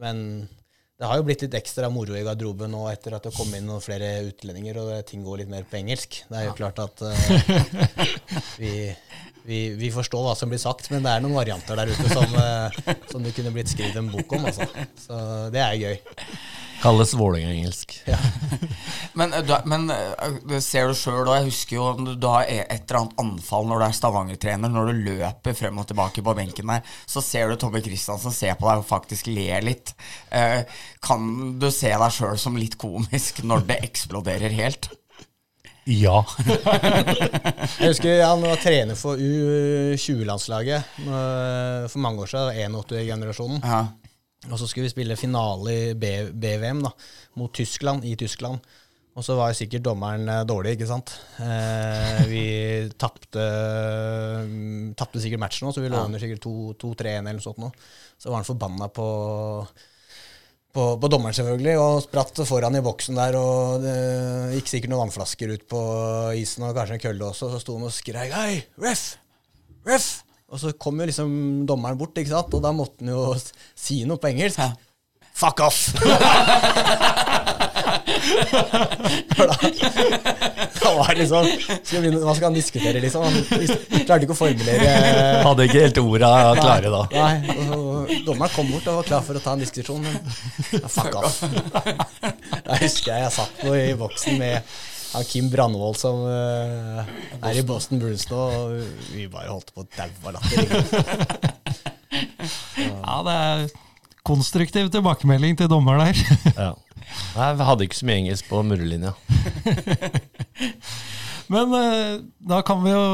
[0.00, 0.22] men
[1.00, 3.64] det har jo blitt litt ekstra moro i garderoben nå etter at det kom inn
[3.64, 6.18] noen flere utlendinger, og ting går litt mer på engelsk.
[6.28, 7.14] Det er jo klart at uh,
[8.60, 8.72] vi,
[9.48, 12.36] vi, vi forstår hva som blir sagt, men det er noen varianter der ute som,
[12.36, 14.44] uh, som det kunne blitt skrevet en bok om.
[14.52, 14.68] Altså.
[15.00, 15.22] Så
[15.56, 15.96] det er gøy.
[16.80, 18.02] Kalles Vålerenga-engelsk.
[19.12, 21.34] Men, eh, du, men eh, det ser du sjøl òg.
[21.36, 24.72] Jeg husker jo du, du har et eller annet anfall når du er Stavanger-trener.
[24.72, 28.54] Når du løper frem og tilbake på benken der, så ser du Tommy Kristiansen se
[28.56, 29.92] på deg og faktisk ler litt.
[30.32, 30.62] Eh,
[31.04, 34.92] kan du se deg sjøl som litt komisk når det eksploderer helt?
[35.90, 36.20] Ja.
[36.46, 41.00] Jeg husker han var trener for U20-landslaget
[41.90, 43.64] for mange år siden, 81-generasjonen.
[43.64, 43.80] Ja.
[44.48, 46.94] Og så skulle vi spille finale i BVM da,
[47.36, 48.64] mot Tyskland, i Tyskland.
[49.18, 51.12] Og så var sikkert dommeren eh, dårlig, ikke sant.
[51.42, 52.44] Eh, vi
[53.02, 53.44] tapte
[54.46, 57.60] mm, sikkert matchen òg, så vi lå under sikkert 2-3-1 eller noe sånt.
[57.60, 57.72] Nå.
[58.16, 59.08] Så var han forbanna på
[60.70, 63.34] på, på dommeren, selvfølgelig, og spratt foran i boksen der.
[63.34, 63.96] Og det
[64.54, 65.80] gikk sikkert noen vannflasker ut på
[66.38, 67.50] isen, og kanskje en kølle også.
[67.50, 69.16] Så sto han og skreik 'hei, ref!
[69.88, 71.32] Ref!' Og så kom jo liksom
[71.68, 72.54] dommeren bort, ikke sant?
[72.54, 73.26] og da måtte han jo
[73.78, 74.58] si noe på engelsk.
[74.58, 74.72] Ja.
[75.40, 75.84] Fuck off!
[79.40, 79.46] Da,
[80.82, 81.46] da var det liksom
[81.82, 83.24] skal vi Hva skal han diskutere, liksom?
[83.24, 84.90] Han klarte ikke å formulere
[85.46, 87.00] Hadde ikke helt orda klare da.
[87.14, 90.16] Nei, og Dommeren kom bort og var klar for å ta en diskusjon, men
[90.76, 91.40] ja, fuck off.
[92.66, 94.74] Da husker jeg jeg satt i boksen med
[95.10, 97.02] han Kim Brandvold som uh,
[97.42, 98.76] er i Boston Bruins nå, og
[99.10, 100.66] vi bare holdt på å daue av latter.
[102.80, 103.60] Ja, det er
[104.26, 106.18] konstruktiv tilbakemelding til dommer der.
[106.64, 106.72] Ja.
[107.34, 109.12] Nei, vi hadde ikke så mye engelsk på murrelinja.
[111.52, 112.20] Men uh,
[112.52, 113.06] da kan vi jo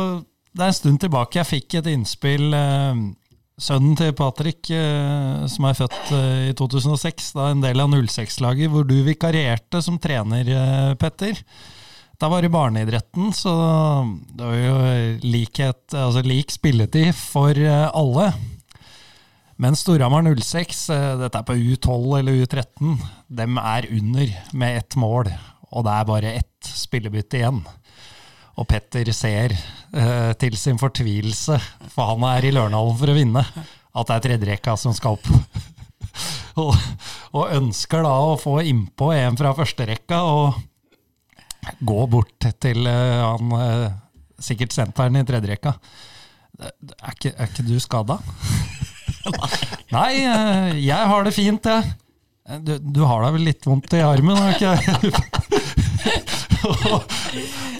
[0.52, 2.50] Det er en stund tilbake jeg fikk et innspill.
[2.52, 3.06] Uh,
[3.56, 4.68] sønnen til Patrick,
[5.48, 6.10] som er født
[6.50, 10.50] i 2006, da en del av 06-laget, hvor du vikarierte som trener,
[11.00, 11.40] Petter.
[12.16, 13.52] Da var det barneidretten, så
[14.32, 14.76] det var jo
[15.20, 18.30] likhet, altså lik spilletid for eh, alle.
[19.60, 22.94] Men Storhamar 06, eh, dette er på U12 eller U13,
[23.28, 25.28] dem er under med ett mål.
[25.76, 27.60] Og det er bare ett spillebytte igjen.
[28.56, 31.58] Og Petter ser eh, til sin fortvilelse,
[31.92, 35.28] for han er i Lørenhallen for å vinne, at det er tredjerekka som skal opp.
[36.64, 36.72] og,
[37.36, 40.56] og ønsker da å få innpå en fra førsterekka og
[41.80, 43.94] gå bort til eh, han eh,
[44.42, 45.74] sikkert senteren i tredjerekka.
[46.62, 48.18] Er ikke, er ikke du skada?
[49.96, 51.94] Nei, eh, jeg har det fint, jeg.
[52.62, 55.56] Du, du har da vel litt vondt i armen, har du ikke?
[56.66, 57.14] og,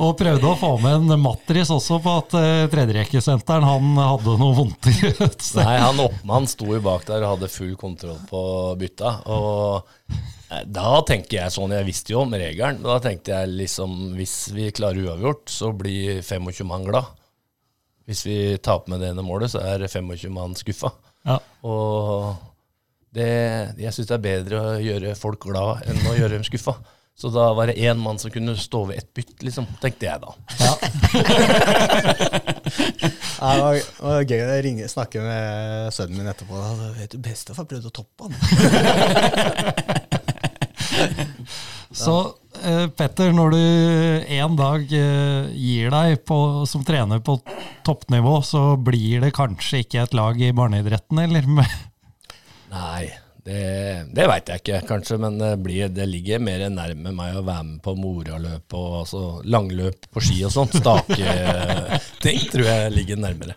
[0.03, 4.57] og prøvde å få med en matris også på at uh, tredjerekkesenteren han hadde noe
[4.57, 4.91] vondt.
[4.91, 5.63] et sted.
[5.63, 8.43] Nei, han oppmann sto jo bak der og hadde full kontroll på
[8.81, 9.15] bytta.
[9.31, 9.87] Og
[10.47, 14.71] da tenker jeg sånn, jeg visste jo om regelen, da tenkte jeg liksom hvis vi
[14.75, 17.15] klarer uavgjort, så blir 25 mann glad.
[18.07, 20.93] Hvis vi taper med det ene målet, så er 25 mann skuffa.
[21.27, 21.41] Ja.
[21.67, 22.37] Og
[23.17, 23.31] det,
[23.81, 26.77] jeg syns det er bedre å gjøre folk glad enn å gjøre dem skuffa.
[27.17, 30.23] Så da var det én mann som kunne stå ved ett bytt, liksom, tenkte jeg
[30.23, 30.31] da.
[33.37, 36.57] Ja, det, var, det var gøy å ringe, snakke med sønnen min etterpå.
[36.57, 38.33] Da vet du Bestefar prøvde å toppe han.
[41.97, 42.17] Så
[42.63, 43.61] eh, Petter, når du
[44.37, 46.39] en dag eh, gir deg på,
[46.69, 47.39] som trener på
[47.87, 51.49] toppnivå, så blir det kanskje ikke et lag i barneidretten, eller?
[52.77, 53.09] Nei,
[53.47, 53.61] det,
[54.13, 57.69] det veit jeg ikke, kanskje, men det, blir, det ligger mer nærme meg å være
[57.71, 60.77] med på moraløp og altså, langløp på ski og sånt.
[60.77, 63.57] Staketing tror jeg ligger nærmere.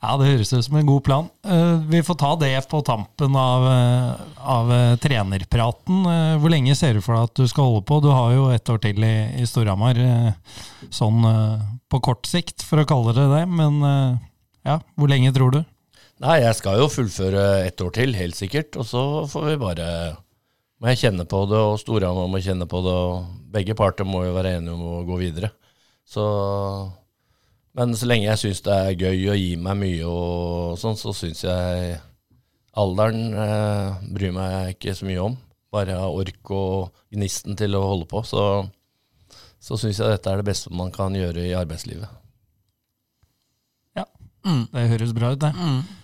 [0.00, 1.26] Ja, det høres ut som en god plan.
[1.44, 6.06] Eh, vi får ta det på tampen av, eh, av eh, trenerpraten.
[6.40, 7.98] Hvor lenge ser du for deg at du skal holde på?
[8.00, 10.00] Du har jo ett år til i, i Storhamar,
[10.88, 11.20] sånn
[11.92, 13.42] på kort sikt, for å kalle det det.
[13.52, 13.84] Men
[14.64, 15.60] ja, hvor lenge tror du?
[16.24, 18.80] Nei, jeg skal jo fullføre ett år til, helt sikkert.
[18.80, 19.86] Og så får vi bare
[20.80, 24.24] Må jeg kjenne på det, og Storhamar må kjenne på det, og begge parter må
[24.24, 25.52] jo være enige om å gå videre.
[26.08, 26.24] Så
[27.78, 31.12] Men så lenge jeg syns det er gøy å gi meg mye og sånn, så
[31.14, 32.00] syns jeg
[32.80, 35.36] alderen eh, bryr meg ikke så mye om.
[35.70, 38.24] Bare har ork og gnisten til å holde på.
[38.26, 38.42] Så,
[39.62, 42.10] så syns jeg dette er det beste man kan gjøre i arbeidslivet.
[43.98, 44.06] Ja,
[44.42, 45.54] Det høres bra ut, det.
[45.54, 45.99] Eh,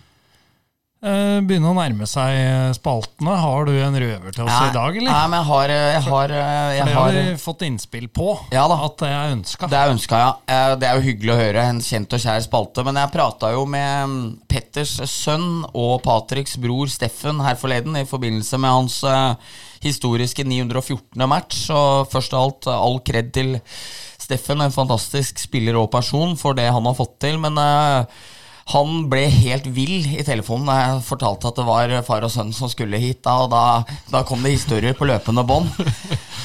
[1.01, 3.35] begynner å nærme seg spaltene.
[3.37, 5.11] Har du en røver til oss i dag, eller?
[5.11, 8.31] Nei, men jeg har, jeg har, For det har har vi fått innspill på.
[8.51, 8.79] Ja da.
[8.87, 9.69] At det er ønska.
[9.69, 10.31] Det er ønska, ja.
[10.49, 11.65] Eh, Det er jo hyggelig å høre.
[11.69, 12.85] En kjent og kjær spalte.
[12.87, 14.17] Men jeg prata jo med mm,
[14.49, 19.53] Petters sønn og Patriks bror Steffen her forleden i forbindelse med hans eh,
[19.85, 21.27] historiske 914.
[21.29, 21.67] match.
[21.69, 23.59] Og først av alt, eh, all kred til
[24.17, 27.37] Steffen, en fantastisk spiller og person, for det han har fått til.
[27.43, 28.25] Men eh,
[28.67, 32.49] han ble helt vill i telefonen da jeg fortalte at det var far og sønn
[32.55, 33.21] som skulle hit.
[33.23, 33.61] Da, og da,
[34.11, 35.71] da kom det historier på løpende bånd.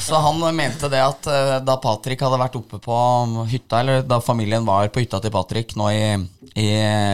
[0.03, 2.99] Så han mente det at eh, da Patrick hadde vært oppe på
[3.51, 6.05] hytta, eller da familien var på hytta til Patrick nå i,
[6.59, 6.69] i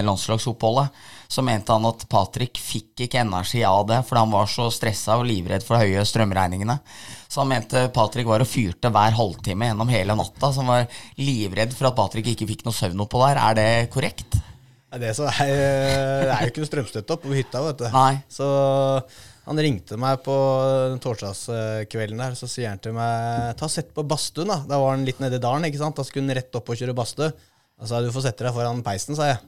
[0.04, 4.70] landslagsoppholdet, så mente han at Patrick fikk ikke energi av det, fordi han var så
[4.72, 6.78] stressa og livredd for de høye strømregningene.
[7.28, 11.00] Så han mente Patrick var og fyrte hver halvtime gjennom hele natta, så han var
[11.20, 13.42] livredd for at Patrick ikke fikk noe søvn oppå der.
[13.44, 14.40] Er det korrekt?
[14.96, 15.50] Det, så er,
[16.24, 17.88] det er jo ikke noe strømstøtte oppe på hytta, vet du.
[17.92, 18.14] Nei.
[18.32, 18.46] Så
[19.48, 20.34] han ringte meg på
[21.04, 24.58] torsdagskvelden der, så sier han til meg Ta Sett på badstuen, da.
[24.68, 25.96] Da var han litt nede i dalen, ikke sant.
[25.96, 27.30] Da skulle han rett opp og kjøre badstue.
[27.78, 29.42] Da sa jeg du får sette deg foran peisen, sa jeg.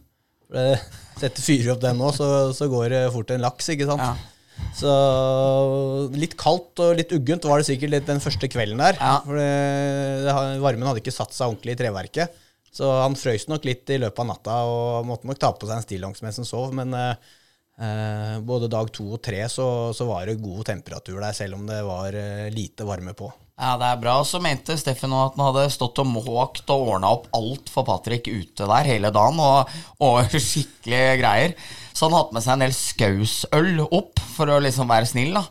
[1.20, 2.26] Setter fyrer opp den nå, så,
[2.57, 4.05] så går det fort en laks, ikke sant.
[4.05, 4.36] Ja.
[4.76, 4.91] Så
[6.12, 8.99] litt kaldt og litt uggent var det sikkert litt den første kvelden der.
[9.01, 9.18] Ja.
[9.24, 12.41] For varmen hadde ikke satt seg ordentlig i treverket.
[12.70, 15.80] Så han frøys nok litt i løpet av natta og måtte nok ta på seg
[15.80, 16.70] en stillongs mens han sov.
[16.76, 17.30] Men eh,
[17.82, 19.66] eh, både dag to og tre så,
[19.96, 23.32] så var det god temperatur der, selv om det var eh, lite varme på.
[23.60, 24.14] Ja, det er bra.
[24.24, 28.30] Så mente Steffen at han hadde stått og måkt og ordna opp alt for Patrick
[28.30, 31.58] ute der hele dagen, og, og skikkelige greier.
[31.92, 35.44] Så han hadde med seg en del skausøl opp for å liksom være snill, da.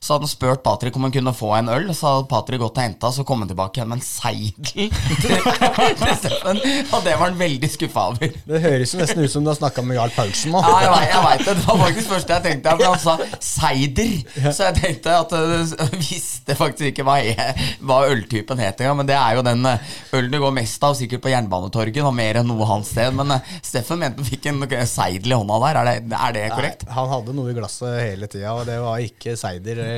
[0.00, 2.76] Så hadde han spurt Patrick om han kunne få en øl, så hadde Patrick gått
[2.78, 4.90] og henta, så kom han tilbake igjen med en seidel
[5.22, 5.36] til
[6.20, 6.60] Steffen.
[6.92, 8.36] Og det var han veldig skuffa over.
[8.46, 10.62] Det høres jo nesten ut som du har snakka med Jarl Paulsen nå.
[10.62, 11.56] Ja, jeg vet, jeg vet det.
[11.56, 12.74] Det var faktisk første jeg tenkte.
[12.76, 13.16] For han sa
[13.46, 14.14] seider.
[14.52, 19.00] Så jeg tenkte at jeg visste faktisk ikke hva, jeg, hva øltypen het engang.
[19.02, 22.02] Men det er jo den eh, ølen det går mest av, sikkert på Jernbanetorget.
[22.06, 23.16] Og mer enn noe annet sted.
[23.16, 25.80] Men eh, Steffen mente han fikk en seidel i hånda der.
[25.80, 26.86] Er det, er det korrekt?
[26.86, 29.95] Nei, han hadde noe i glasset hele tida, og det var ikke seider eh,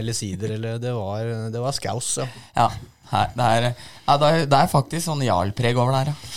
[0.00, 0.56] eller sider.
[0.56, 2.28] Eller, det, var, det var skaus, ja.
[2.56, 2.70] Ja.
[3.10, 3.64] Her, det, er,
[4.06, 6.34] ja det, er, det er faktisk sånn Jarl-preg over der, ja.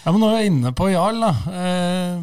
[0.00, 1.20] Ja, men Nå er jeg inne på Jarl.
[1.22, 1.30] da.
[1.60, 2.22] Eh,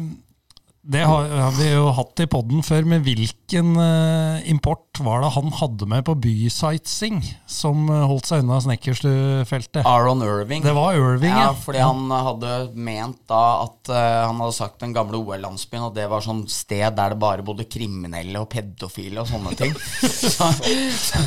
[0.92, 3.04] det har, har vi jo hatt i poden før, men
[3.48, 8.58] hvilken eh, import var det han hadde med på bysightseeing som eh, holdt seg unna
[8.60, 9.86] Snekkerstufeltet?
[9.86, 10.62] Aron Irving.
[10.62, 11.48] Det var Irving, ja.
[11.48, 11.54] ja.
[11.56, 16.08] Fordi han hadde ment da at eh, Han hadde sagt den gamle OL-landsbyen, og det
[16.10, 19.72] var sånn sted der det bare bodde kriminelle og pedofile og sånne ting.
[20.34, 20.50] så,
[20.98, 21.22] så,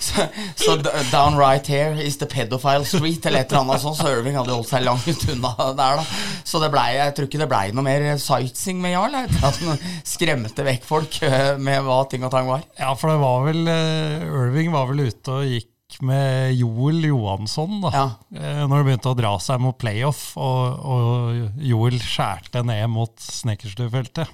[0.00, 0.78] så, så
[1.10, 4.00] down right here is the pedophile street, eller et eller annet sånt.
[4.00, 6.08] Så Irving hadde holdt seg langt unna der, da.
[6.44, 9.20] Så det ble, jeg tror ikke det blei noe mer sightseeing med Jarl.
[9.24, 11.20] Etter at han skremte vekk folk
[11.60, 12.62] med hva ting og tang var.
[12.80, 15.70] Ja, for det var vel eh, Irving var vel ute og gikk
[16.02, 17.90] med Joel Johansson, da.
[17.94, 18.06] Ja.
[18.34, 23.12] Eh, Når det begynte å dra seg mot playoff, og, og Joel skjærte ned mot
[23.20, 24.28] Snekkerstufeltet.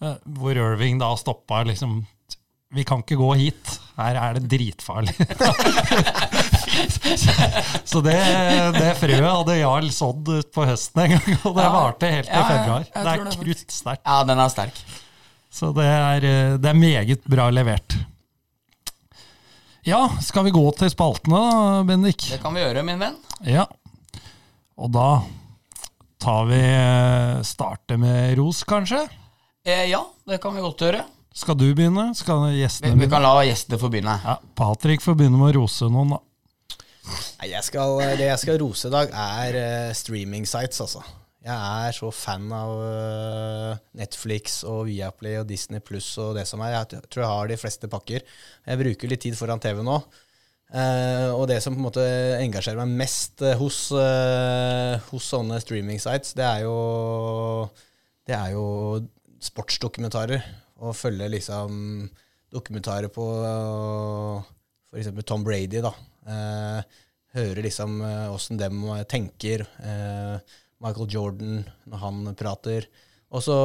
[0.00, 2.00] Eh, Hvor Irving da stoppa liksom
[2.74, 3.66] Vi kan ikke gå hit.
[3.98, 5.14] Her er det dritfarlig.
[7.90, 8.14] Så det,
[8.76, 12.38] det frøet hadde Jarl sådd ut på høsten en gang, og det varte helt til
[12.38, 12.82] ja, februar.
[12.94, 14.04] Det er kruttsterkt.
[14.06, 14.76] Ja, den er sterk.
[15.50, 17.96] Så det er, eh, det er meget bra levert.
[19.86, 22.26] Ja, skal vi gå til spaltene da, Bendik?
[22.30, 23.16] Det kan vi gjøre, min venn.
[23.48, 23.64] Ja.
[24.80, 25.22] Og da
[26.20, 29.02] tar vi eh, starte med ros, kanskje?
[29.64, 31.02] Eh, ja, det kan vi godt gjøre.
[31.34, 32.10] Skal du begynne?
[32.18, 32.98] Skal Vi, begynne?
[32.98, 34.18] vi vi kan la gjestene få begynne.
[34.24, 36.20] Ja, Patrick får begynne med å rose noen, da.
[37.40, 41.02] Nei, jeg skal, det jeg skal rose i dag, er streaming sites, altså.
[41.40, 46.60] Jeg er så fan av eh, Netflix og Viaplay og Disney Pluss og det som
[46.60, 46.74] er.
[46.74, 48.26] Jeg tror jeg har de fleste pakker.
[48.66, 49.96] Jeg bruker litt tid foran TV nå.
[50.70, 52.04] Eh, og det som på en måte
[52.42, 53.80] engasjerer meg mest eh, hos,
[55.08, 56.76] hos sånne streaming sites, det er jo,
[58.28, 58.66] det er jo
[59.40, 60.44] sportsdokumentarer.
[60.80, 62.04] Å følge liksom
[62.52, 63.24] dokumentarer på
[64.92, 65.12] f.eks.
[65.24, 65.96] Tom Brady, da.
[67.30, 69.64] Høre liksom åssen dem tenker.
[69.80, 72.88] Eh, Michael Jordan når han prater.
[73.30, 73.56] Og så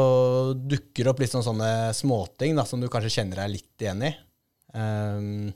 [0.56, 4.04] dukker det opp litt sånn sånne småting da, som du kanskje kjenner deg litt igjen
[4.06, 4.12] i.
[4.76, 5.54] Um,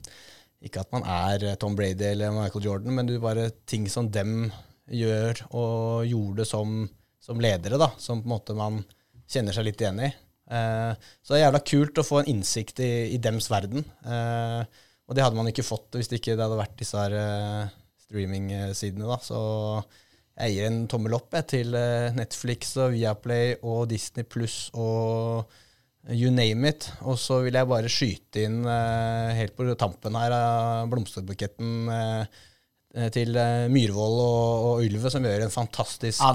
[0.65, 4.49] ikke at man er Tom Brady eller Michael Jordan, men du bare ting som dem
[4.89, 6.81] gjør og gjorde som,
[7.21, 8.81] som ledere, da, som på en måte man
[9.29, 10.09] kjenner seg litt igjen i.
[10.49, 13.85] Uh, så det er jævla kult å få en innsikt i, i dems verden.
[14.01, 14.65] Uh,
[15.09, 17.71] og det hadde man ikke fått hvis det ikke hadde vært disse her eh,
[18.05, 19.07] streamingsidene.
[19.09, 19.39] da, Så
[20.39, 25.49] jeg gir en tommel opp jeg, til eh, Netflix og Viaplay og Disney pluss og
[26.07, 26.87] you name it.
[27.03, 32.39] Og så vil jeg bare skyte inn eh, helt på tampen her av blomsterbuketten eh,
[32.95, 36.31] eh, til eh, Myhrvold og, og Ylve, som gjør en fantastisk Ja,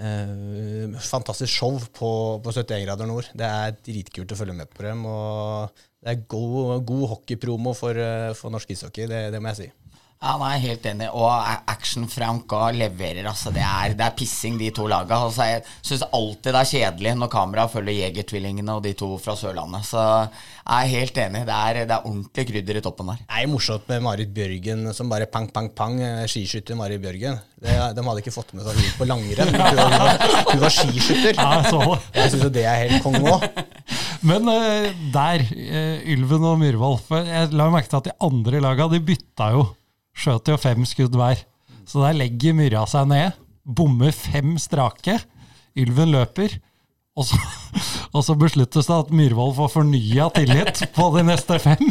[0.00, 3.28] eh, fantastisk show på, på 71 grader nord.
[3.36, 5.04] Det er dritkult å følge med på dem.
[5.04, 8.00] Og det er god, god hockeypromo for,
[8.38, 9.89] for norsk ishockey, det, det må jeg si.
[10.20, 11.06] Ja, nei, jeg er helt enig.
[11.16, 11.30] Og
[11.72, 13.48] Action Frank og leverer, altså.
[13.56, 15.16] Det er, det er pissing, de to laga.
[15.16, 19.32] Altså, jeg syns alltid det er kjedelig når kameraet følger Jegertvillingene og de to fra
[19.40, 19.88] Sørlandet.
[19.88, 21.42] Så jeg er helt enig.
[21.48, 23.22] Det er, det er ordentlig krydder i toppen der.
[23.24, 25.96] Det er morsomt med Marit Bjørgen som bare pang, pang, pang.
[26.04, 27.40] eh, Skiskytter Marit Bjørgen.
[27.56, 29.56] Det, de hadde ikke fått med seg hun på langrenn.
[29.56, 30.14] Hun var,
[30.52, 31.40] hun var skiskytter.
[31.40, 31.98] Ja, jeg så det.
[32.20, 33.48] Jeg syns jo det er helt konge òg.
[34.28, 38.92] Men eh, der, eh, Ylven og Myhrvold Jeg la merke til at de andre laga
[38.92, 39.70] de bytta jo.
[40.16, 41.44] Skjøt jo fem skudd hver.
[41.88, 45.18] Så der legger Myrra seg ned, bommer fem strake.
[45.78, 46.58] Ylven løper.
[47.18, 47.38] Og så,
[48.14, 51.90] og så besluttes det at Myhrvold får fornya tillit på de neste fem.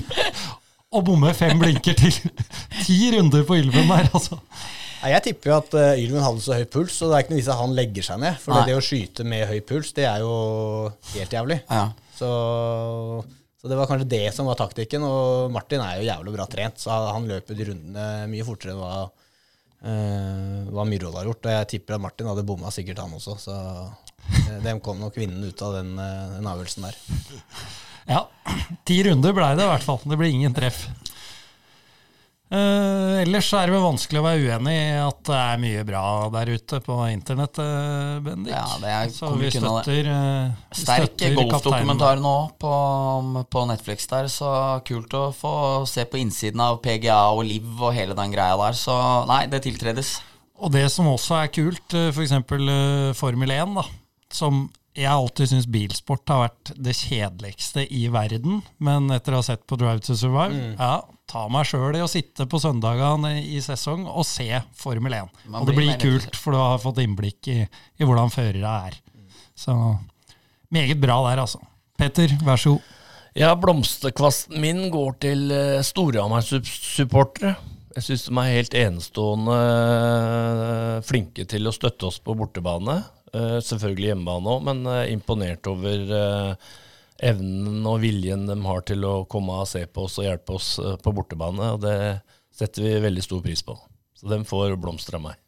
[0.89, 2.15] Og bommer fem blinker til.
[2.83, 4.39] Ti runder på Ylven der, altså.
[4.99, 7.39] Jeg tipper jo at uh, Ylven hadde så høy puls, og det er ikke noe
[7.39, 8.39] vits at han legger seg ned.
[8.41, 8.63] For Nei.
[8.67, 10.33] det å skyte med høy puls, det er jo
[11.13, 11.59] helt jævlig.
[11.69, 11.85] Ja.
[12.17, 12.31] Så,
[13.59, 15.03] så det var kanskje det som var taktikken.
[15.03, 18.79] Og Martin er jo jævlig bra trent, så han løper de rundene mye fortere enn
[18.79, 18.93] hva,
[19.83, 21.43] uh, hva Myhrvold har gjort.
[21.43, 23.35] Og jeg tipper at Martin hadde bomma sikkert, han også.
[23.43, 27.01] Så uh, dem kom nok vinnende ut av den, uh, den avgjørelsen der.
[28.09, 28.23] Ja,
[28.87, 29.99] ti runder blei det i hvert fall.
[30.07, 30.85] Det blir ingen treff.
[32.49, 36.03] Uh, ellers er det vel vanskelig å være uenig i at det er mye bra
[36.33, 38.49] der ute på internett, uh, Bendik.
[38.55, 42.71] Ja, det er, Så vi støtter, uh, Sterk golfdokumentar nå på,
[43.53, 44.49] på, Netflix der, så
[44.87, 45.51] kult å få
[45.89, 48.81] se på innsiden av PGA og Liv og hele den greia der.
[48.81, 48.97] Så
[49.29, 50.15] nei, det tiltredes.
[50.57, 52.33] Og det som også er kult, f.eks.
[52.49, 53.85] Uh, Formel 1, da,
[54.33, 54.65] som
[54.97, 58.63] jeg alltid syns bilsport har vært det kjedeligste i verden.
[58.81, 60.75] Men etter å ha sett på Drive to Survive, mm.
[60.81, 60.97] ja,
[61.29, 65.41] ta meg sjøl i å sitte på søndagene i sesong og se Formel 1.
[65.45, 68.97] Man og det blir kult, for du har fått innblikk i, i hvordan førere er.
[69.57, 69.75] Så
[70.73, 71.61] meget bra der, altså.
[71.99, 72.95] Petter, vær så god.
[73.37, 77.53] Ja, blomsterkvasten min går til uh, Storhamar-supportere.
[77.95, 82.97] Jeg syns de er helt enestående uh, flinke til å støtte oss på bortebane.
[83.29, 86.15] Uh, selvfølgelig hjemmebane òg, men imponert over
[87.25, 90.71] evnen og viljen de har til å komme og se på oss og hjelpe oss
[91.03, 91.73] på bortebane.
[91.75, 91.97] og Det
[92.55, 93.75] setter vi veldig stor pris på.
[94.19, 95.39] Så de får blomster av meg.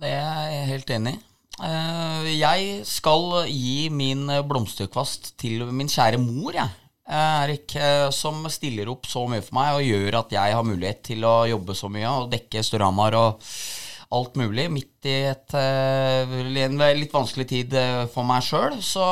[0.00, 1.22] Det er jeg helt enig i.
[2.34, 6.80] Jeg skal gi min blomsterkvast til min kjære mor, jeg.
[7.04, 7.76] Erik,
[8.16, 11.34] som stiller opp så mye for meg og gjør at jeg har mulighet til å
[11.46, 13.44] jobbe så mye og dekke Storhamar og
[14.14, 16.34] alt mulig midt i et, eh,
[16.64, 18.78] en litt vanskelig tid eh, for meg sjøl.
[18.82, 19.04] Så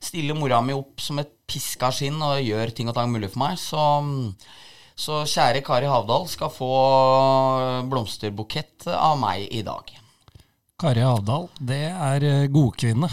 [0.00, 3.44] stiller mora mi opp som et piska skinn og gjør ting og tang mulig for
[3.44, 3.58] meg.
[3.60, 4.30] Så, um,
[4.98, 6.70] så kjære Kari Havdal skal få
[7.90, 9.90] blomsterbukett av meg i dag.
[10.80, 13.10] Kari Havdal, det er eh, godkvinne.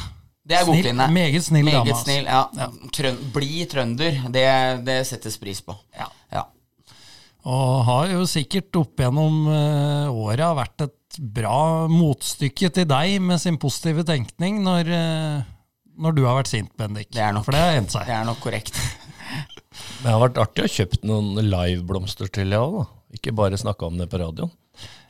[0.47, 1.09] Det er godkvinne.
[1.11, 1.97] Meget snill meget dame.
[1.99, 2.45] Snill, ja.
[2.55, 2.67] ja.
[2.95, 4.45] Trøn, bli trønder, det,
[4.87, 5.75] det, settes pris på.
[5.97, 6.07] Ja.
[6.31, 6.45] ja.
[7.47, 13.43] Og har jo sikkert opp gjennom uh, åra vært et bra motstykke til deg med
[13.43, 15.56] sin positive tenkning når, uh,
[15.97, 17.09] når du har vært sint, Bendik.
[17.13, 18.05] Det er nok, For det har endt seg.
[18.09, 18.77] Det er nok korrekt.
[20.03, 22.87] det har vært artig å kjøpe noen liveblomster til, jeg òg.
[23.17, 24.53] Ikke bare snakke om det på radioen.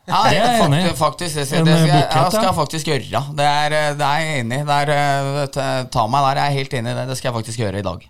[0.08, 0.82] Ja, det er enig.
[0.96, 3.24] Faktisk, det, skal, det skal, jeg, jeg skal faktisk gjøre.
[3.36, 4.68] Det er, det er jeg enig i.
[5.92, 7.04] Ta meg der, jeg er helt enig i det.
[7.10, 8.06] Det skal jeg faktisk gjøre i dag.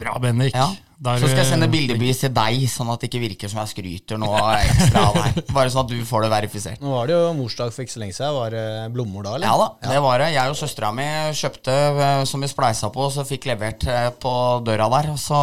[0.00, 0.54] Bra, Bendik.
[0.54, 0.72] Ja.
[1.04, 3.72] Der, så skal jeg sende bildebevis til deg, sånn at det ikke virker som jeg
[3.74, 5.40] skryter noe ekstra av deg.
[5.56, 6.82] Bare sånn at du får det verifisert.
[6.82, 8.36] Nå var det jo morsdag for ikke så lenge siden.
[8.38, 9.50] Var det blommor da, eller?
[9.50, 9.90] Ja da, ja.
[9.92, 10.30] det var det.
[10.34, 11.08] Jeg og søstera mi
[11.42, 14.34] kjøpte eh, som vi spleisa på, så fikk levert eh, på
[14.66, 15.10] døra der.
[15.14, 15.40] Og så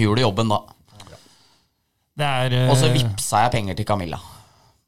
[0.00, 0.62] gjorde jobben da.
[2.24, 4.22] Er, og så vippsa jeg penger til Camilla.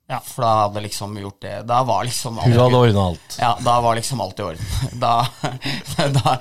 [0.06, 0.20] Ja.
[0.22, 3.38] For da hadde liksom gjort det Da var liksom alt Hun hadde ordna alt?
[3.40, 4.66] Ja, da var liksom alt i orden.
[5.02, 5.26] Da,
[5.96, 6.36] da,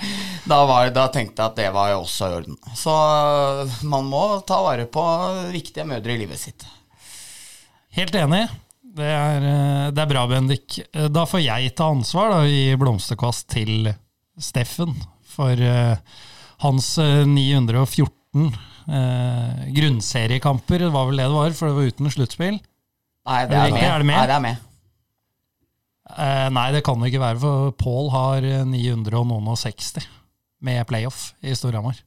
[0.46, 2.60] da, var, da, tenkte jeg at det var jo også i orden.
[2.78, 2.94] Så
[3.90, 5.06] man må ta vare på
[5.54, 6.68] viktige mødre i livet sitt.
[7.98, 8.46] Helt enig.
[8.96, 9.48] Det er,
[9.92, 10.78] det er bra, Bendik.
[10.94, 13.90] Da får jeg ta ansvar da, i blomsterkast til
[14.40, 14.94] Steffen
[15.36, 15.98] for uh,
[16.64, 20.86] hans 914 uh, grunnseriekamper.
[20.86, 22.62] Det var vel det det var, for det var uten sluttspill.
[23.26, 23.84] Nei, det er, med.
[23.84, 24.16] er det med.
[24.16, 24.64] Nei, det er med.
[26.56, 30.06] Nei, det kan det ikke være, for Paul har 960
[30.66, 31.98] med playoff i Storhamar.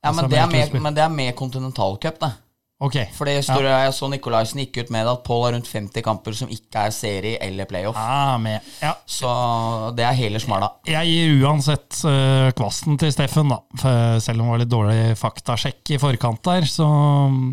[0.00, 2.32] Ja, men, altså, det med, men, det er med kontinentalcup, det.
[2.80, 3.10] Okay.
[3.12, 3.80] Fordi står, ja.
[3.84, 6.94] Jeg så Nikolaisen gikk ut med at Paul har rundt 50 kamper som ikke er
[6.96, 7.98] serie eller playoff.
[7.98, 8.64] Ja, med.
[8.80, 8.94] Ja.
[9.04, 9.32] Så
[9.98, 10.70] det er hele smala.
[10.88, 13.60] Jeg gir uansett uh, kvasten til Steffen, da.
[14.24, 16.70] selv om det var litt dårlig faktasjekk i forkant der.
[16.72, 16.88] Så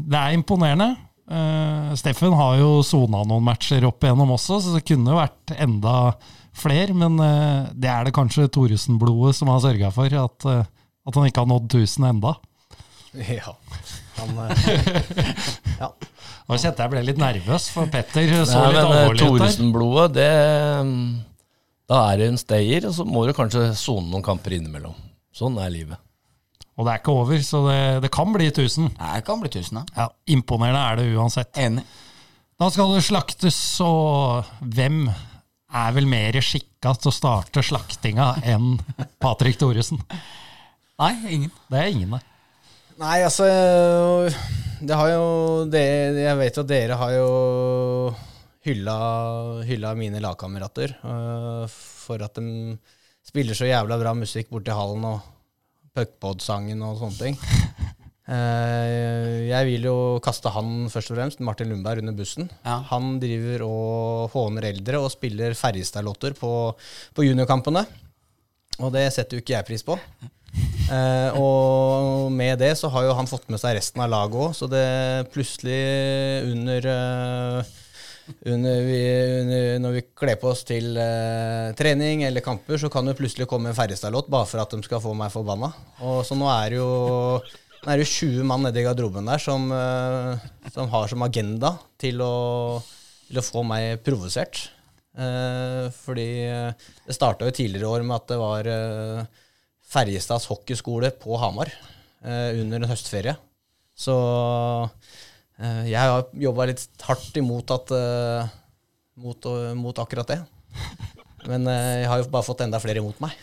[0.07, 0.93] det er imponerende.
[1.27, 6.13] Uh, Steffen har jo sona noen matcher opp igjennom også, så det kunne vært enda
[6.55, 6.95] flere.
[6.95, 11.27] Men uh, det er det kanskje Thoresen-blodet som har sørga for at, uh, at, han
[11.27, 12.37] ikke har nådd 1000 enda.
[13.27, 13.57] Ja.
[14.17, 14.39] Han,
[15.81, 15.91] ja.
[16.47, 19.27] Nå kjente jeg ble litt nervøs, for Petter så Nei, litt alvorlig ut der.
[19.27, 20.31] Thoresen-blodet, det
[21.91, 24.95] Da er det en stayer, og så må du kanskje sone noen kamper innimellom.
[25.35, 26.06] Sånn er livet.
[26.77, 28.91] Og det er ikke over, så det, det kan bli 1000.
[28.99, 30.03] Det kan bli 1000, ja.
[30.03, 30.11] ja.
[30.35, 31.57] Imponerende er det uansett.
[31.57, 31.83] Enig.
[32.57, 38.77] Da skal det slaktes, og hvem er vel mer skikka til å starte slaktinga enn
[39.23, 40.01] Patrick Thoresen?
[40.97, 41.53] Nei, ingen.
[41.69, 42.23] Det er ingen, nei.
[42.97, 43.45] Nei, altså
[44.81, 45.25] Det har jo
[45.69, 45.83] det,
[46.17, 47.27] Jeg vet jo at dere har jo
[48.65, 48.97] hylla,
[49.67, 52.73] hylla mine lagkamerater uh, for at de
[53.27, 55.05] spiller så jævla bra musikk borti hallen.
[55.05, 55.36] og
[55.97, 57.37] Puckpod-sangen og sånne ting.
[58.29, 62.51] Uh, jeg vil jo kaste han først og fremst, Martin Lundberg, under bussen.
[62.61, 62.79] Ja.
[62.93, 66.51] Han driver og håner eldre og spiller Ferjestad-låter på,
[67.17, 67.87] på juniorkampene.
[68.77, 69.97] Og det setter jo ikke jeg pris på.
[70.87, 74.53] Eh, og med det så har jo han fått med seg resten av laget òg,
[74.55, 75.81] så det plutselig
[76.47, 77.73] under, eh,
[78.45, 78.99] under, vi,
[79.41, 83.47] under Når vi kler på oss til uh, trening eller kamper, så kan det plutselig
[83.49, 85.71] komme en Ferjestad-låt bare for at de skal få meg forbanna.
[86.03, 86.91] Og så nå er det jo
[87.77, 90.35] nå er det 20 mann nede i garderoben der som, uh,
[90.73, 92.33] som har som agenda til å,
[93.29, 94.67] til å få meg provosert.
[95.17, 96.29] Uh, fordi
[97.07, 98.71] det starta jo tidligere år med at det var
[99.87, 101.71] Ferjestads hockeyskole på Hamar
[102.27, 103.37] under en høstferie.
[103.97, 104.13] Så
[105.57, 108.49] jeg har jobba litt hardt imot at eh,
[109.23, 109.47] mot,
[109.79, 110.41] mot akkurat det.
[111.47, 113.33] Men eh, jeg har jo bare fått enda flere imot meg.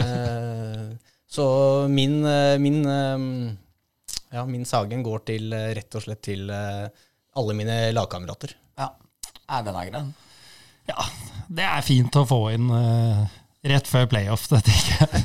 [0.00, 0.96] Eh,
[1.30, 1.46] så
[1.92, 3.24] min, eh, min, eh,
[4.34, 6.86] ja, min sagen går til, eh, rett og slett til eh,
[7.36, 8.56] alle mine lagkamerater.
[8.80, 8.90] Ja.
[9.46, 10.04] Er den er grei.
[10.86, 11.04] Ja,
[11.46, 13.26] det er fint å få inn eh,
[13.70, 15.24] rett før playoff, det tenker jeg.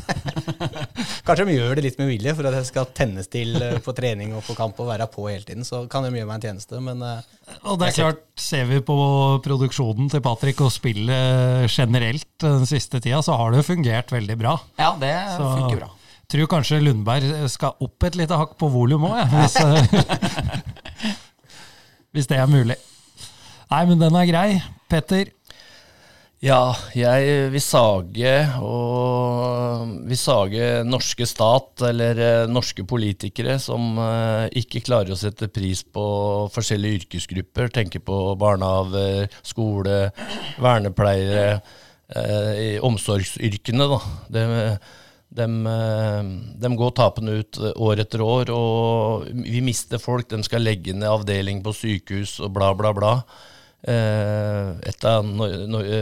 [1.27, 3.93] Kanskje de gjør det litt med vilje for at jeg skal tennes til eh, på
[3.97, 5.65] trening og på kamp og være på hele tiden.
[5.67, 7.21] Så kan de gjøre meg en tjeneste, men eh,
[7.69, 8.97] Og det er klart, ser vi på
[9.45, 14.37] produksjonen til Patrick og spillet generelt den siste tida, så har det jo fungert veldig
[14.41, 14.57] bra.
[14.81, 15.91] Ja, det Så- funker bra.
[16.31, 21.09] Tror kanskje Lundberg skal opp et lite hakk på volum òg, hvis, eh,
[22.15, 22.77] hvis det er mulig.
[23.71, 24.47] Nei, men den er grei.
[24.91, 25.29] Petter,
[26.41, 28.29] Ja, jeg vil sage
[28.65, 35.51] og vil sage norske stat eller eh, norske politikere som eh, ikke klarer å sette
[35.53, 36.05] pris på
[36.49, 37.69] forskjellige yrkesgrupper.
[37.75, 39.99] Tenker på barnehaver, skole,
[40.57, 41.61] vernepleiere,
[42.09, 43.89] eh, i omsorgsyrkene.
[43.93, 44.01] da.
[44.33, 44.57] Dem,
[45.29, 45.49] de,
[46.65, 50.33] de, går tapende ut år etter år, og vi mister folk.
[50.33, 53.15] De skal legge ned avdeling på sykehus og bla, bla, bla.
[53.81, 55.25] Eh, et av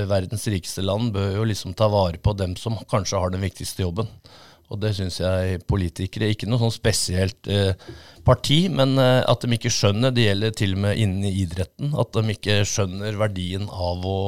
[0.10, 3.86] verdens rikeste land bør jo liksom ta vare på dem som kanskje har den viktigste
[3.86, 4.10] jobben.
[4.70, 7.72] Og det syns jeg politikere, ikke noe sånn spesielt eh,
[8.28, 12.14] parti, men eh, at de ikke skjønner, det gjelder til og med innen idretten, at
[12.14, 14.22] de ikke skjønner verdien av å,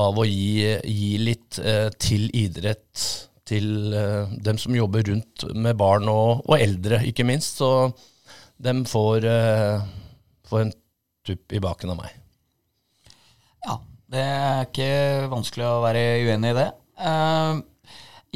[0.00, 1.60] av å gi, gi litt
[2.00, 3.06] til idrett
[3.48, 3.94] til
[4.44, 7.62] dem som jobber rundt med barn og, og eldre, ikke minst.
[7.62, 7.70] Så
[8.60, 9.24] de får,
[10.50, 10.74] får en
[11.24, 12.18] tupp i baken av meg.
[13.66, 13.78] Ja,
[14.12, 14.92] det er ikke
[15.32, 16.68] vanskelig å være uenig i det.
[17.08, 17.60] Eh,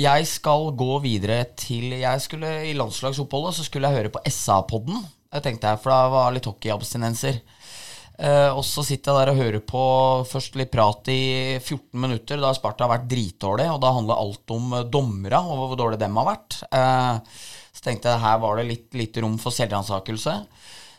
[0.03, 5.03] jeg skal gå videre til Jeg skulle I landslagsoppholdet så skulle jeg høre på SA-podden.
[5.33, 7.43] Jeg tenkte jeg, For det var litt hockeyabstinenser.
[8.23, 9.83] Uh, og så sitter jeg der og hører på
[10.29, 13.67] først litt prat i 14 minutter, da Sparta har vært dritdårlig.
[13.73, 16.61] Og da handler alt om dommera og hvor dårlig dem har vært.
[16.71, 17.19] Uh,
[17.73, 20.37] så tenkte jeg her var det litt lite rom for selvransakelse.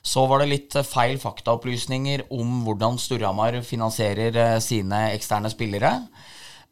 [0.03, 5.97] Så var det litt eh, feil faktaopplysninger om hvordan Storhamar finansierer eh, sine eksterne spillere.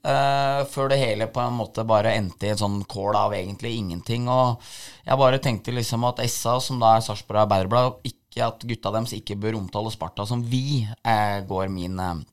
[0.01, 3.75] Uh, før det hele på en måte bare endte i en sånn kål av egentlig
[3.77, 4.25] ingenting.
[4.33, 4.57] Og
[5.05, 9.13] jeg bare tenkte liksom at SA, som da er Sarpsborg Arbeiderblad, ikke at gutta deres
[9.13, 12.23] ikke bør omtale Sparta som vi, uh, går min, eh,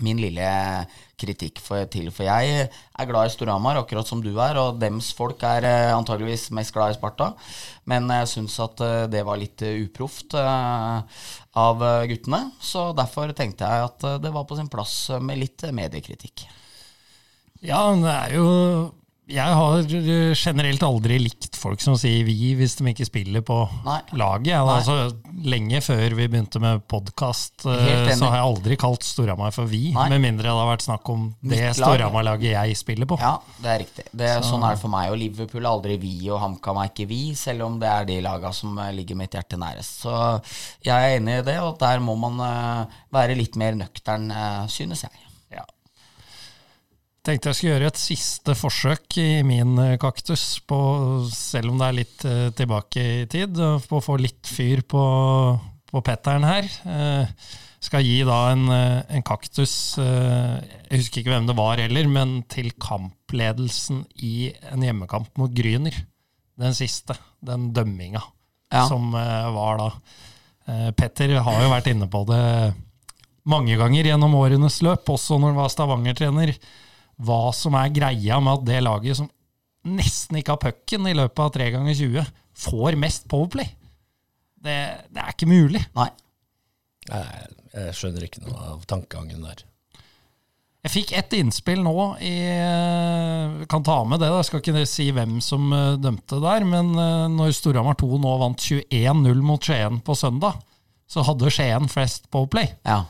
[0.00, 0.46] min lille
[1.20, 2.08] kritikk for, til.
[2.14, 5.90] For jeg er glad i Storhamar, akkurat som du er, og dems folk er eh,
[5.94, 7.32] antageligvis mest glad i Sparta.
[7.90, 12.42] Men jeg syns at eh, det var litt eh, uproft av guttene.
[12.62, 16.46] Så derfor tenkte jeg at det var på sin plass med litt mediekritikk.
[17.62, 18.48] Ja, det er jo
[19.30, 19.84] Jeg har
[20.34, 23.54] generelt aldri likt folk som sier vi hvis de ikke spiller på
[23.86, 24.00] Nei.
[24.18, 24.56] laget.
[24.58, 24.96] Altså,
[25.46, 29.92] lenge før vi begynte med podkast, så har jeg aldri kalt Storhamar for vi.
[29.94, 30.08] Nei.
[30.10, 31.60] Med mindre det har vært snakk om det.
[31.78, 33.20] Storhamar-laget jeg spiller på.
[33.22, 34.08] Ja, det er riktig.
[34.10, 35.12] Det, sånn er det for meg.
[35.14, 38.18] Og Liverpool er aldri vi, og HamKam er ikke vi, selv om det er de
[38.26, 40.02] laga som eh, ligger mitt hjerte nærest.
[40.02, 40.16] Så
[40.82, 44.64] jeg er enig i det, og der må man eh, være litt mer nøktern, eh,
[44.72, 45.21] synes jeg.
[47.22, 50.78] Tenkte jeg skulle gjøre et siste forsøk i min eh, kaktus, på,
[51.30, 54.82] selv om det er litt eh, tilbake i tid, og på å få litt fyr
[54.90, 55.02] på,
[55.86, 56.66] på Petteren her.
[56.82, 57.30] Eh,
[57.82, 60.58] skal gi da en, eh, en kaktus eh,
[60.90, 65.94] Jeg husker ikke hvem det var heller, men til kampledelsen i en hjemmekamp mot Gryner.
[66.58, 67.14] Den siste.
[67.42, 68.20] Den dømminga
[68.72, 68.86] Ja.
[68.90, 69.88] som eh, var da.
[70.66, 72.44] Eh, Petter har jo vært inne på det
[73.50, 76.52] mange ganger gjennom årenes løp, også når han var Stavanger-trener,
[77.22, 79.30] hva som er greia med at det laget som
[79.88, 82.30] nesten ikke har pucken i løpet av 3 ganger 20,
[82.62, 83.72] får mest powerplay.
[84.62, 84.78] Det,
[85.10, 85.82] det er ikke mulig.
[85.98, 86.08] Nei.
[87.08, 89.64] Jeg, jeg skjønner ikke noe av tankegangen der.
[90.82, 91.94] Jeg fikk ett innspill nå
[92.26, 94.40] i eh, Kan ta med det, da.
[94.40, 96.66] Jeg skal ikke si hvem som eh, dømte der.
[96.66, 100.58] Men eh, når Storhamar 2 nå vant 21-0 mot Skien på søndag,
[101.06, 102.72] så hadde Skien flest powerplay.
[102.86, 103.04] Ja.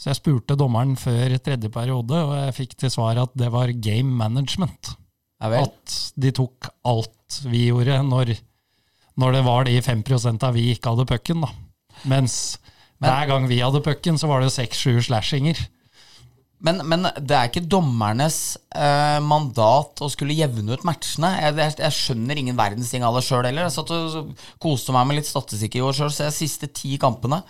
[0.00, 3.72] Så jeg spurte dommeren før tredje periode, og jeg fikk til svar at det var
[3.84, 4.94] game management.
[5.40, 5.66] Ja.
[5.66, 8.32] At de tok alt vi gjorde når,
[9.20, 11.44] når det var de 5% av vi ikke hadde pucken.
[12.08, 12.56] Mens
[12.96, 15.60] Men, hver gang vi hadde pucken, så var det seks-sju slashinger.
[16.60, 21.30] Men, men det er ikke dommernes eh, mandat å skulle jevne ut matchene.
[21.40, 23.64] Jeg, jeg, jeg skjønner ingen verdens ting av det sjøl heller.
[23.64, 26.12] Jeg satt og koste meg med litt statistikk i går sjøl.
[26.12, 27.40] Så de siste ti kampene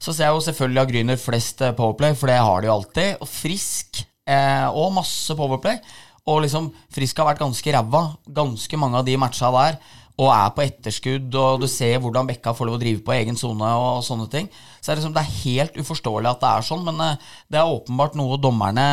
[0.00, 2.74] så ser jeg jo selvfølgelig av Grüner flest eh, powerplay, for det har de jo
[2.74, 3.22] alltid.
[3.22, 5.78] Og Frisk eh, og masse powerplay.
[6.26, 8.02] Og liksom Frisk har vært ganske ræva
[8.34, 9.78] ganske mange av de matcha der
[10.16, 13.36] og er på etterskudd, og du ser hvordan Bekka får lov å drive på egen
[13.36, 14.48] sone og sånne ting.
[14.80, 17.60] Så er det liksom, det er helt uforståelig at det er sånn, men eh, det
[17.60, 18.86] er åpenbart noe dommerne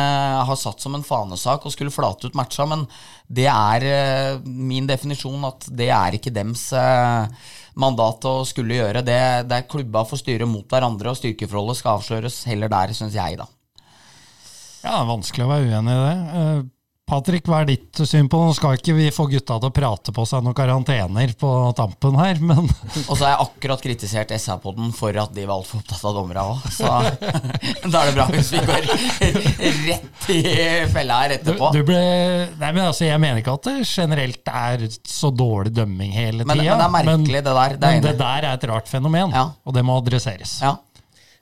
[0.44, 2.84] har satt som en fanesak og skulle flate ut matcha, men
[3.24, 7.48] det er eh, min definisjon at det er ikke dems eh,
[7.80, 9.06] mandat å skulle gjøre.
[9.06, 9.18] Det,
[9.48, 13.40] det er klubba får styre mot hverandre, og styrkeforholdet skal avsløres heller der, syns jeg,
[13.40, 13.48] da.
[14.84, 16.73] Ja, det er vanskelig å være uenig i det.
[17.14, 20.12] Patrick, hva er ditt syn på Nå skal ikke vi få gutta til å prate
[20.14, 22.66] på seg noen karantener på tampen her, men
[23.08, 26.44] Og så har jeg akkurat kritisert SA-poden for at de var altfor opptatt av dommere
[26.50, 26.90] òg, så
[27.92, 28.88] da er det bra hvis vi går
[29.88, 30.40] rett i
[30.92, 31.70] fella her etterpå.
[31.74, 32.00] Du, du ble,
[32.60, 36.50] nei, men altså, Jeg mener ikke at det generelt er så dårlig dømming hele tida.
[36.50, 37.76] Men, men det er merkelig, det der.
[37.78, 39.46] Det men det der er et rart fenomen, Ja.
[39.64, 40.58] og det må adresseres.
[40.64, 40.74] ja.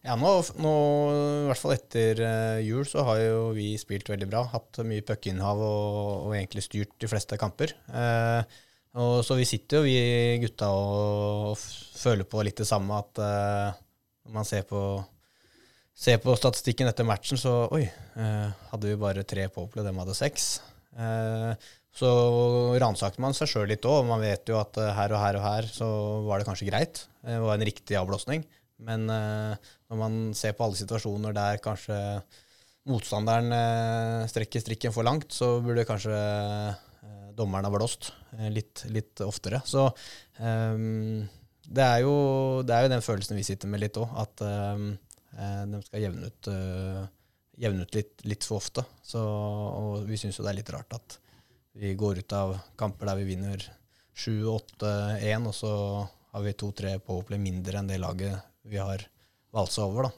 [0.03, 0.71] Ja, nå, nå,
[1.15, 4.43] i hvert fall etter uh, jul, så har jo vi spilt veldig bra.
[4.51, 7.77] Hatt mye puckinnhav og, og egentlig styrt de fleste kamper.
[7.87, 8.59] Eh,
[8.99, 11.63] og Så vi sitter jo, vi gutta, og, og
[12.03, 12.99] føler på litt det samme.
[12.99, 13.79] At eh,
[14.27, 14.81] når man ser på,
[15.95, 20.03] ser på statistikken etter matchen, så oi, eh, hadde vi bare tre påplay, og dem
[20.03, 20.49] hadde seks.
[20.99, 22.11] Eh, så
[22.81, 24.03] ransaker man seg sjøl litt òg.
[24.09, 25.89] Man vet jo at eh, her og her og her så
[26.27, 27.05] var det kanskje greit.
[27.23, 28.45] Det var en riktig avblåsning.
[28.87, 31.99] Men eh, når man ser på alle situasjoner der kanskje
[32.91, 38.11] motstanderen eh, strekker strikken for langt, så burde kanskje eh, dommeren ha blåst
[38.51, 39.63] litt, litt oftere.
[39.65, 39.87] Så
[40.39, 41.23] um,
[41.69, 42.15] det, er jo,
[42.67, 44.87] det er jo den følelsen vi sitter med litt òg, at eh,
[45.73, 47.05] de skal jevne ut, uh,
[47.63, 48.85] jevne ut litt, litt for ofte.
[49.07, 51.19] Så, og vi syns jo det er litt rart at
[51.79, 53.63] vi går ut av kamper der vi vinner
[54.13, 55.73] 7-8-1, og så
[56.33, 59.05] har vi to-tre powerplay mindre enn det laget vi har
[59.53, 60.09] valsa over.
[60.09, 60.11] da.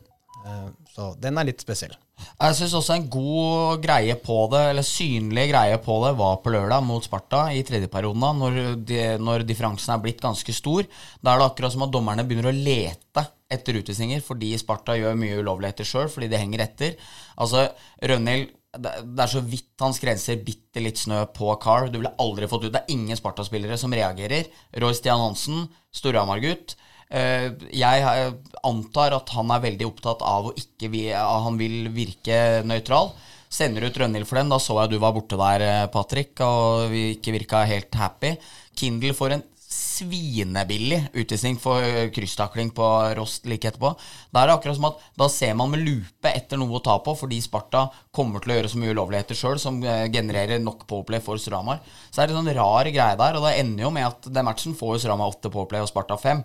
[0.46, 1.94] Eh, Så den er litt spesiell.
[2.40, 6.52] Jeg syns også en god greie på det, eller synlig greie på det, var på
[6.54, 10.86] lørdag mot Sparta i tredje perioden, når, når differansen er blitt ganske stor.
[11.20, 15.18] Da er det akkurat som at dommerne begynner å lete etter utvisninger fordi Sparta gjør
[15.18, 16.94] mye ulovligheter sjøl, fordi de henger etter.
[17.36, 17.66] Altså,
[18.02, 21.86] Rønhild det er så vidt han skrenser bitte litt snø på Carr.
[21.90, 24.48] Du ville aldri fått ut Det er ingen Sparta-spillere som reagerer.
[24.82, 26.74] Roy Stian Hansen, Storhamar-gutt.
[27.10, 28.32] Eh, Jeg eh,
[28.64, 33.12] antar at han er veldig opptatt av å ikke Han vil virke nøytral.
[33.48, 34.50] Sender ut Rønhild for den.
[34.50, 38.36] Da så jeg du var borte der, eh, Patrick, og vi ikke virka helt happy.
[38.74, 39.44] Kindle får en
[39.74, 41.82] svinebillig utvisning for
[42.14, 42.86] krysstakling på
[43.18, 43.90] Rost like etterpå.
[44.30, 46.94] Da er det akkurat som at da ser man med lupe etter noe å ta
[47.02, 51.22] på, fordi Sparta kommer til å gjøre så mye ulovligheter sjøl som genererer nok påplay
[51.22, 51.82] for Suramar.
[52.10, 54.46] Så er det en sånn rar greie der, og det ender jo med at den
[54.46, 56.44] matchen får jo Suramar åtte påplay og Sparta fem.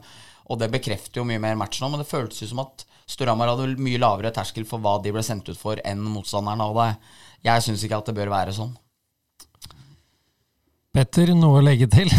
[0.50, 3.52] Og det bekrefter jo mye mer matchen nå, men det føltes jo som at Storhamar
[3.52, 6.76] hadde vel mye lavere terskel for hva de ble sendt ut for enn motstanderen av
[6.78, 7.10] deg.
[7.48, 8.76] jeg syns ikke at det bør være sånn.
[10.94, 12.10] Petter, noe å legge til?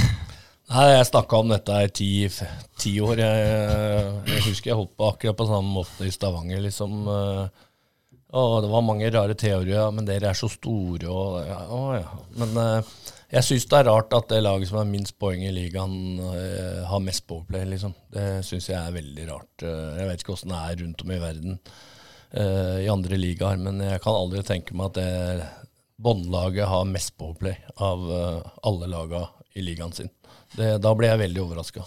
[0.70, 2.10] Nei, jeg snakka om dette i ti,
[2.78, 3.18] ti år.
[3.18, 6.62] Jeg, jeg husker jeg holdt på akkurat på samme måte i Stavanger.
[6.62, 7.10] liksom.
[8.30, 11.40] Å, det var mange rare teorier, men dere er så store og
[11.74, 12.12] Å ja.
[12.38, 12.92] Men eh,
[13.30, 16.82] jeg syns det er rart at det laget som har minst poeng i ligaen, uh,
[16.90, 17.94] har mest powerplay, liksom.
[18.10, 19.62] Det syns jeg er veldig rart.
[19.62, 23.60] Uh, jeg vet ikke åssen det er rundt om i verden uh, i andre ligaer,
[23.62, 25.50] men jeg kan aldri tenke meg at det
[26.00, 28.06] båndlaget har mest powerplay av
[28.64, 30.08] alle laga i ligaen sin.
[30.56, 31.84] Det, da ble jeg veldig overraska.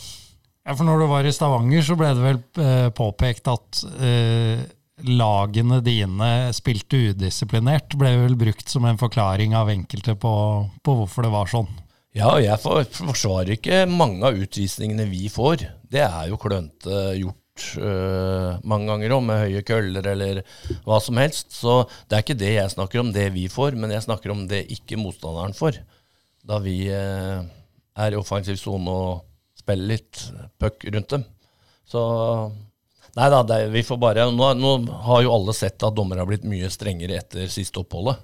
[0.63, 3.81] Ja, for når du var i Stavanger, så ble det vel påpekt at
[5.01, 7.95] lagene dine spilte udisiplinert.
[7.99, 10.33] Ble vel brukt som en forklaring av enkelte på,
[10.83, 11.71] på hvorfor det var sånn.
[12.13, 15.65] Ja, jeg forsvarer ikke mange av utvisningene vi får.
[15.89, 20.43] Det er jo klønete gjort øh, mange ganger òg, med høye køller eller
[20.85, 21.55] hva som helst.
[21.57, 24.45] Så det er ikke det jeg snakker om, det vi får, men jeg snakker om
[24.51, 25.81] det ikke motstanderen får.
[26.45, 27.41] Da vi øh,
[27.97, 29.25] er i offensiv sone og
[29.57, 30.21] spiller litt
[30.61, 31.25] puck rundt dem.
[31.89, 32.03] Så
[33.13, 34.71] Nei da, det, vi får bare nå, nå
[35.05, 38.23] har jo alle sett at dommere har blitt mye strengere etter siste oppholdet.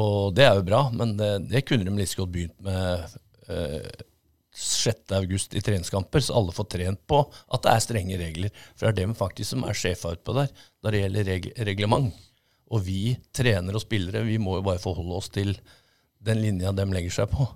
[0.00, 3.16] Og det er jo bra, men det, det kunne de like godt begynt med
[3.52, 4.04] eh,
[4.54, 5.12] 6.
[5.18, 8.62] august i treningskamper, så alle får trent på at det er strenge regler.
[8.74, 10.52] For det er dem faktisk som er sjefa utpå der
[10.82, 12.22] når det gjelder reg reglement.
[12.74, 15.52] Og vi trenere og spillere vi må jo bare forholde oss til
[16.24, 17.46] den linja de legger seg på.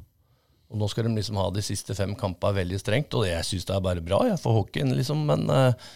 [0.68, 3.64] Og nå skal de liksom ha de siste fem kampene veldig strengt, og jeg syns
[3.64, 5.22] det er bare bra jeg, for hockeyen, liksom.
[5.30, 5.88] Men uh,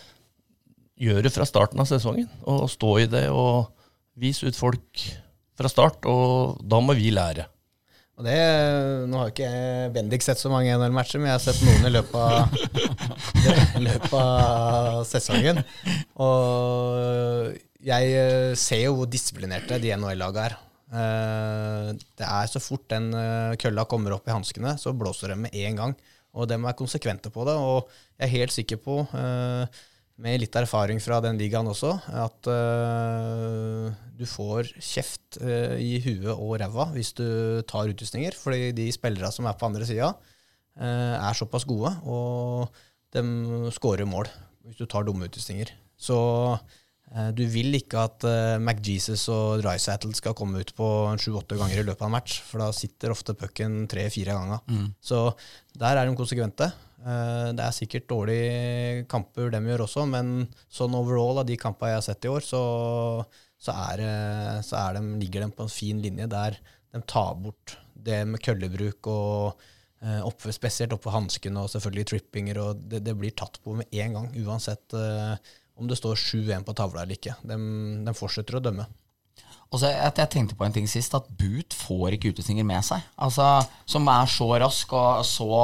[1.02, 3.72] gjør det fra starten av sesongen, og stå i det, og
[4.18, 5.06] vise ut folk
[5.58, 6.06] fra start.
[6.08, 7.48] Og da må vi lære.
[8.20, 8.38] Og det,
[9.08, 9.50] nå har ikke
[9.94, 12.56] Bendik sett så mange NHL-matcher, men jeg har sett noen i løpet av,
[13.88, 15.62] løpet av sesongen.
[16.20, 20.58] Og jeg eh, ser jo hvor disiplinerte de NHL-laga er.
[20.92, 21.88] Eh,
[22.20, 25.56] det er så fort den eh, kølla kommer opp i hanskene, så blåser de med
[25.64, 25.96] en gang.
[26.36, 27.56] Og de er konsekvente på det.
[27.56, 27.88] Og
[28.20, 29.00] jeg er helt sikker på,
[30.22, 31.92] med litt erfaring fra den ligaen også,
[32.22, 32.46] at
[34.18, 37.26] du får kjeft i huet og ræva hvis du
[37.66, 38.36] tar utvisninger.
[38.38, 40.12] Fordi de spillerne som er på andre sida,
[40.78, 42.70] er såpass gode, og
[43.12, 43.24] de
[43.74, 44.30] skårer mål
[44.62, 45.74] hvis du tar dumme utvisninger.
[45.98, 46.16] Så
[47.36, 50.86] du vil ikke at uh, McJesus og Drysaddle skal komme ut på
[51.20, 54.62] sju-åtte ganger i løpet av en match, for da sitter ofte pucken tre-fire ganger.
[54.70, 54.86] Mm.
[54.96, 55.26] Så
[55.76, 56.70] der er de konsekvente.
[57.02, 61.92] Uh, det er sikkert dårlige kamper de gjør også, men sånn overall av de kampene
[61.92, 62.62] jeg har sett i år, så,
[63.58, 64.04] så, er,
[64.62, 66.58] så er de, ligger de på en fin linje der
[66.92, 69.66] de tar bort det med køllebruk og opp,
[70.26, 74.16] oppe, spesielt oppå hansken og selvfølgelig trippinger, og det, det, blir tatt på med en
[74.18, 74.96] gang, uansett.
[75.78, 77.36] Om det står 7-1 på tavla eller ikke.
[77.46, 77.56] De,
[78.04, 78.88] de fortsetter å dømme.
[79.72, 82.84] Og så jeg, jeg, tenkte på en ting sist, at Boot får ikke utestinger med
[82.84, 83.00] seg.
[83.24, 83.46] Altså,
[83.88, 85.62] Som er så rask og så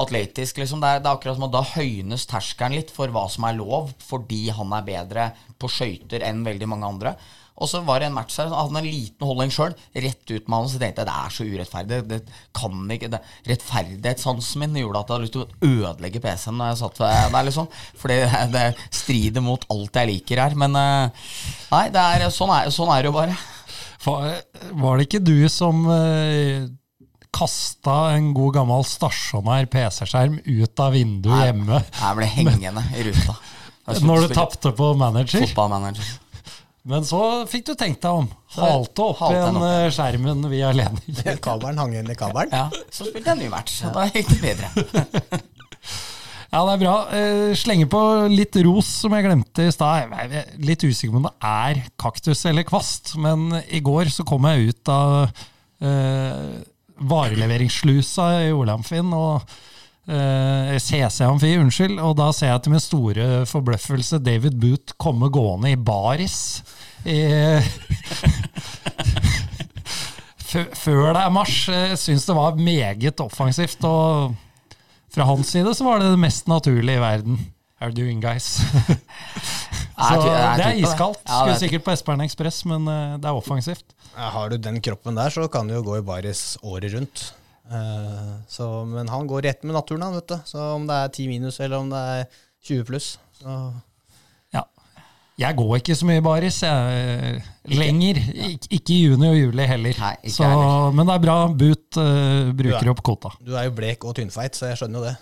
[0.00, 0.58] atletisk.
[0.58, 0.82] Liksom.
[0.82, 3.58] Det, er, det er akkurat som at da høynes terskelen litt for hva som er
[3.58, 5.28] lov, fordi han er bedre
[5.60, 7.14] på skøyter enn veldig mange andre.
[7.60, 10.46] Og så var det en match her, han hadde en liten holdning sjøl, rett ut
[10.48, 12.00] med han, så tenkte jeg det er så urettferdig.
[12.08, 12.20] Det
[12.56, 13.20] kan ikke, det,
[13.50, 17.38] Rettferdighetssansen min gjorde at jeg hadde lyst til å ødelegge PC-en når jeg satt der,
[17.50, 17.70] liksom.
[18.00, 18.16] For
[18.56, 18.66] det,
[18.96, 20.56] strider mot alt jeg liker her.
[20.58, 21.30] Men eh,
[21.74, 23.36] nei, det er, sånn, er, sånn er det jo bare.
[24.00, 26.64] Var det ikke du som eh,
[27.36, 31.84] kasta en god gammel stasjonær PC-skjerm ut av vinduet hjemme?
[31.92, 33.36] Jeg ble hengende i ruta.
[34.00, 35.44] Når du tapte på manager?
[35.44, 36.08] Fotballmanager.
[36.88, 37.20] Men så
[37.50, 38.28] fikk du tenkt deg om.
[38.56, 39.64] Halte opp igjen opp.
[39.66, 41.18] vi skjermen via ledning.
[41.44, 42.54] kabelen hang igjen i kabelen.
[42.54, 44.70] Ja, Så spilte jeg ny match, og da gikk det bedre.
[46.54, 46.94] ja, det er bra.
[47.18, 48.02] Eh, slenge på
[48.32, 50.08] litt ros, som jeg glemte i stad.
[50.08, 54.24] Jeg er litt usikker på om det er kaktus eller kvast, men i går så
[54.28, 55.18] kom jeg ut av
[55.84, 56.54] uh,
[57.12, 59.12] vareleveringsslusa i Olamfinn.
[59.12, 59.44] og
[60.08, 61.98] Uh, CC Amfi, unnskyld.
[62.02, 66.38] Og da ser jeg til min store forbløffelse David Boot komme gående i baris.
[67.00, 67.64] Uh,
[70.76, 71.70] før det er marsj.
[71.72, 73.84] Jeg syns det var meget offensivt.
[73.88, 74.34] Og
[75.14, 77.38] fra hans side så var det det mest naturlige i verden.
[77.80, 78.60] How are you doing, guys?
[79.96, 81.22] så det er iskaldt.
[81.24, 83.94] Skulle sikkert på Espern Ekspress, men eh, det er offensivt.
[84.12, 87.30] Har du den kroppen der, så kan du jo gå i baris året rundt.
[87.70, 90.38] Uh, så, men han går rett med naturen, han, vet du.
[90.44, 92.24] Så om det er 10 minus eller om det er
[92.66, 93.12] 20 pluss.
[93.38, 93.58] Så.
[94.54, 94.64] Ja.
[95.38, 98.18] Jeg går ikke så mye baris jeg, lenger.
[98.50, 100.00] Ik ikke i juni og juli heller.
[100.02, 100.90] Nei, så, heller.
[100.98, 101.36] Men det er bra.
[101.62, 103.32] Boot uh, bruker er, opp kvota.
[103.38, 105.14] Du er jo blek og tynnfeit, så jeg skjønner jo det.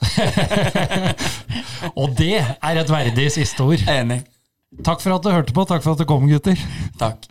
[2.00, 3.84] og det er et verdig siste ord.
[3.92, 4.22] Enig.
[4.84, 5.68] Takk for at du hørte på.
[5.68, 6.64] Takk for at du kom, gutter.
[7.00, 7.28] Takk.